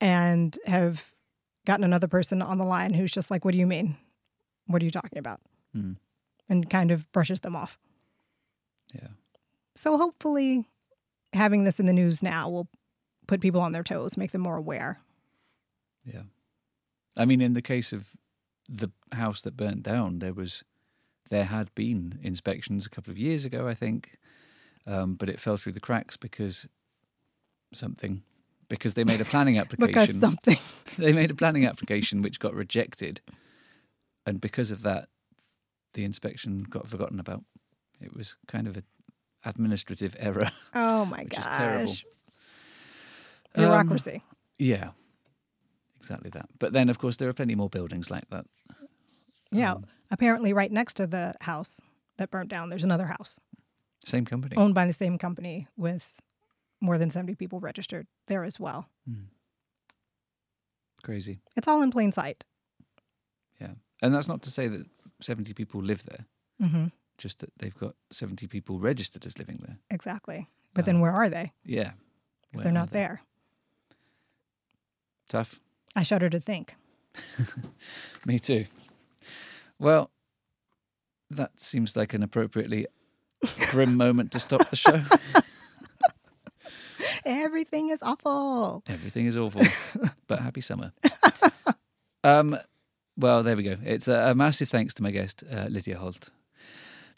and 0.00 0.58
have 0.66 1.12
gotten 1.66 1.84
another 1.84 2.08
person 2.08 2.42
on 2.42 2.58
the 2.58 2.64
line 2.64 2.94
who's 2.94 3.12
just 3.12 3.30
like, 3.30 3.44
"What 3.44 3.52
do 3.52 3.58
you 3.58 3.66
mean? 3.66 3.96
What 4.66 4.82
are 4.82 4.84
you 4.84 4.90
talking 4.90 5.18
about?" 5.18 5.40
Hmm. 5.72 5.92
and 6.48 6.70
kind 6.70 6.90
of 6.92 7.10
brushes 7.10 7.40
them 7.40 7.56
off. 7.56 7.78
yeah. 8.94 9.08
So 9.76 9.96
hopefully, 9.96 10.68
having 11.32 11.64
this 11.64 11.80
in 11.80 11.86
the 11.86 11.92
news 11.92 12.22
now 12.22 12.48
will 12.48 12.68
put 13.26 13.40
people 13.40 13.60
on 13.60 13.72
their 13.72 13.82
toes, 13.82 14.16
make 14.16 14.30
them 14.30 14.42
more 14.42 14.56
aware. 14.56 15.00
Yeah. 16.04 16.22
I 17.16 17.24
mean, 17.24 17.40
in 17.40 17.54
the 17.54 17.62
case 17.62 17.92
of 17.92 18.10
the 18.68 18.90
house 19.12 19.40
that 19.42 19.56
burnt 19.56 19.82
down, 19.82 20.20
there 20.20 20.32
was, 20.34 20.62
there 21.30 21.44
had 21.44 21.74
been 21.74 22.18
inspections 22.22 22.86
a 22.86 22.90
couple 22.90 23.10
of 23.10 23.18
years 23.18 23.44
ago, 23.44 23.66
I 23.66 23.74
think, 23.74 24.18
um, 24.86 25.14
but 25.14 25.28
it 25.28 25.40
fell 25.40 25.56
through 25.56 25.72
the 25.72 25.80
cracks 25.80 26.16
because 26.16 26.66
something, 27.72 28.22
because 28.68 28.94
they 28.94 29.04
made 29.04 29.20
a 29.20 29.24
planning 29.24 29.58
application. 29.58 29.92
Because 29.92 30.16
something. 30.16 30.58
they 30.98 31.12
made 31.12 31.30
a 31.30 31.34
planning 31.34 31.66
application 31.66 32.22
which 32.22 32.38
got 32.38 32.54
rejected, 32.54 33.20
and 34.26 34.40
because 34.40 34.70
of 34.70 34.82
that, 34.82 35.08
the 35.94 36.04
inspection 36.04 36.64
got 36.64 36.88
forgotten 36.88 37.18
about. 37.20 37.44
It 38.00 38.14
was 38.16 38.36
kind 38.48 38.66
of 38.66 38.76
an 38.76 38.84
administrative 39.44 40.16
error. 40.18 40.50
Oh 40.76 41.04
my 41.04 41.22
Which 41.22 41.38
is 41.38 41.44
gosh. 41.44 41.56
terrible. 41.56 41.92
Um, 43.54 43.62
Bureaucracy. 43.62 44.22
yeah, 44.58 44.90
exactly 45.98 46.30
that. 46.30 46.46
But 46.58 46.72
then, 46.72 46.88
of 46.88 46.98
course, 46.98 47.16
there 47.16 47.28
are 47.28 47.32
plenty 47.32 47.54
more 47.54 47.68
buildings 47.68 48.10
like 48.10 48.28
that. 48.30 48.46
yeah. 49.52 49.72
um, 49.74 49.86
Apparently, 50.10 50.52
right 50.52 50.70
next 50.70 50.94
to 50.94 51.06
the 51.06 51.34
house 51.42 51.80
that 52.18 52.30
burnt 52.30 52.48
down, 52.50 52.68
there's 52.68 52.84
another 52.84 53.06
house. 53.06 53.40
Same 54.04 54.24
company. 54.24 54.56
owned 54.56 54.74
by 54.74 54.86
the 54.86 54.92
same 54.92 55.16
company 55.18 55.66
with 55.76 56.10
more 56.80 56.98
than 56.98 57.08
70 57.10 57.34
people 57.36 57.58
registered 57.60 58.06
there 58.26 58.44
as 58.44 58.60
well. 58.60 58.86
Hmm. 59.08 59.24
Crazy. 61.02 61.40
It's 61.56 61.66
all 61.68 61.82
in 61.82 61.90
plain 61.90 62.12
sight. 62.12 62.44
Yeah. 63.60 63.72
And 64.02 64.14
that's 64.14 64.28
not 64.28 64.42
to 64.42 64.50
say 64.50 64.68
that 64.68 64.86
70 65.20 65.54
people 65.54 65.80
live 65.82 66.04
there, 66.04 66.26
hmm 66.68 66.86
just 67.16 67.38
that 67.38 67.50
they've 67.58 67.78
got 67.78 67.94
70 68.10 68.48
people 68.48 68.80
registered 68.80 69.24
as 69.24 69.38
living 69.38 69.60
there. 69.64 69.78
Exactly. 69.88 70.48
But 70.74 70.84
then 70.84 70.98
where 70.98 71.12
are 71.12 71.28
they 71.28 71.52
Yeah. 71.64 71.92
if 72.52 72.60
they're 72.62 72.72
not 72.72 72.90
they? 72.90 72.98
there? 72.98 73.20
Tough. 75.28 75.60
I 75.94 76.02
shudder 76.02 76.28
to 76.28 76.40
think. 76.40 76.74
Me 78.26 78.40
too. 78.40 78.66
Well, 79.78 80.10
that 81.30 81.58
seems 81.58 81.96
like 81.96 82.14
an 82.14 82.22
appropriately 82.22 82.86
grim 83.70 83.96
moment 83.96 84.32
to 84.32 84.38
stop 84.38 84.68
the 84.68 84.76
show. 84.76 85.02
Everything 87.24 87.90
is 87.90 88.02
awful. 88.02 88.82
Everything 88.86 89.26
is 89.26 89.36
awful, 89.36 89.62
but 90.26 90.40
happy 90.40 90.60
summer. 90.60 90.92
Um, 92.24 92.56
well, 93.18 93.42
there 93.42 93.54
we 93.54 93.62
go. 93.62 93.76
It's 93.84 94.08
a, 94.08 94.30
a 94.30 94.34
massive 94.34 94.70
thanks 94.70 94.94
to 94.94 95.02
my 95.02 95.10
guest, 95.10 95.44
uh, 95.52 95.66
Lydia 95.68 95.98
Holt. 95.98 96.30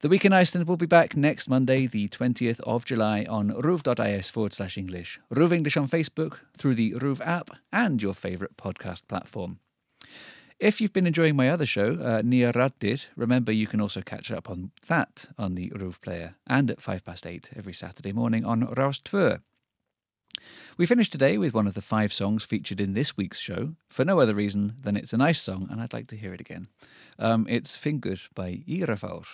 The 0.00 0.08
Week 0.08 0.24
in 0.24 0.32
Iceland 0.32 0.66
will 0.66 0.76
be 0.76 0.84
back 0.84 1.16
next 1.16 1.48
Monday, 1.48 1.86
the 1.86 2.08
20th 2.08 2.58
of 2.60 2.84
July, 2.84 3.24
on 3.28 3.50
ruv.is 3.50 4.28
forward 4.28 4.52
slash 4.52 4.76
English, 4.76 5.20
Ruv 5.32 5.52
English 5.52 5.76
on 5.76 5.88
Facebook, 5.88 6.38
through 6.58 6.74
the 6.74 6.94
Ruv 6.94 7.24
app, 7.24 7.50
and 7.72 8.02
your 8.02 8.14
favourite 8.14 8.56
podcast 8.56 9.06
platform. 9.06 9.60
If 10.58 10.80
you've 10.80 10.92
been 10.92 11.06
enjoying 11.06 11.36
my 11.36 11.50
other 11.50 11.66
show, 11.66 11.98
uh, 12.00 12.22
Nia 12.24 12.50
Raddir, 12.50 13.04
remember 13.14 13.52
you 13.52 13.66
can 13.66 13.78
also 13.78 14.00
catch 14.00 14.30
up 14.30 14.48
on 14.48 14.70
that 14.88 15.26
on 15.36 15.54
the 15.54 15.70
Ruv 15.76 16.00
player 16.00 16.36
and 16.46 16.70
at 16.70 16.80
5 16.80 17.04
past 17.04 17.26
8 17.26 17.50
every 17.54 17.74
Saturday 17.74 18.12
morning 18.12 18.42
on 18.46 18.66
2. 18.66 19.36
We 20.78 20.86
finished 20.86 21.12
today 21.12 21.36
with 21.36 21.52
one 21.52 21.66
of 21.66 21.74
the 21.74 21.82
five 21.82 22.10
songs 22.10 22.44
featured 22.44 22.80
in 22.80 22.94
this 22.94 23.18
week's 23.18 23.38
show, 23.38 23.74
for 23.90 24.04
no 24.04 24.18
other 24.18 24.34
reason 24.34 24.76
than 24.80 24.96
it's 24.96 25.12
a 25.12 25.18
nice 25.18 25.42
song 25.42 25.68
and 25.70 25.78
I'd 25.78 25.92
like 25.92 26.06
to 26.08 26.16
hear 26.16 26.32
it 26.32 26.40
again. 26.40 26.68
Um, 27.18 27.46
it's 27.50 27.76
Fingur 27.76 28.26
by 28.34 28.62
Írafár. 28.66 29.26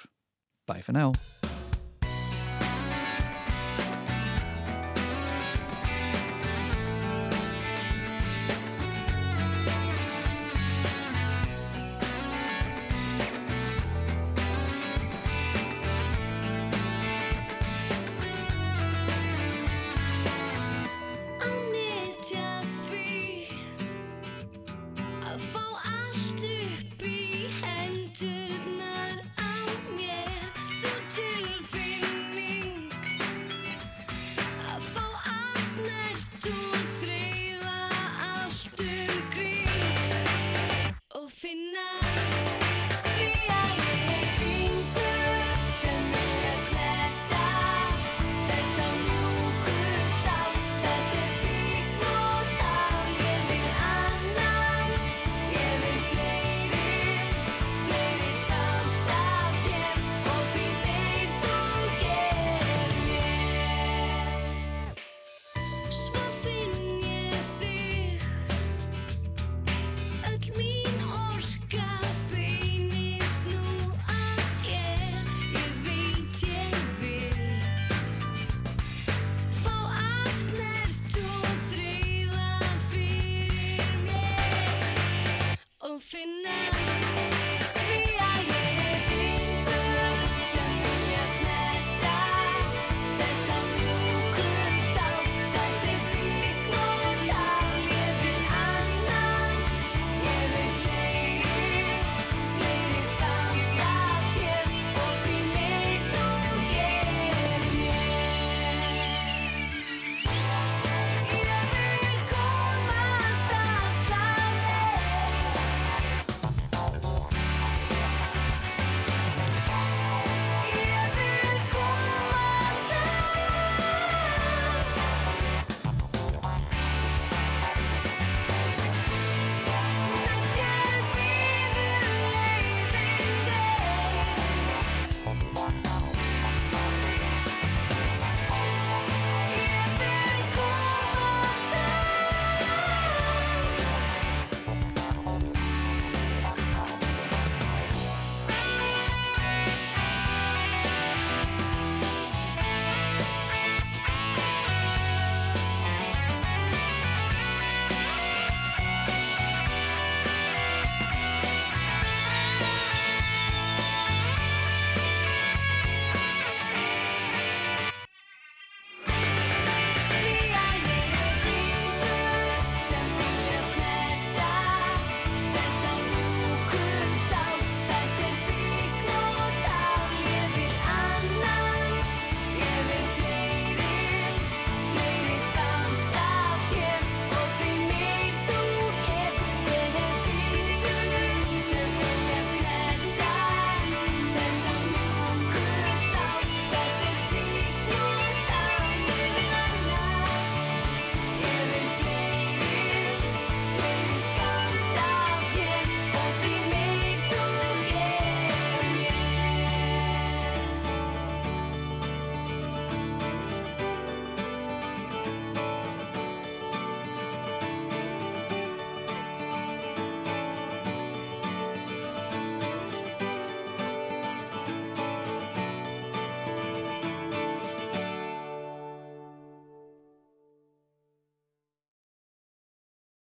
Bye 0.67 0.81
for 0.81 0.93
now. 0.93 1.13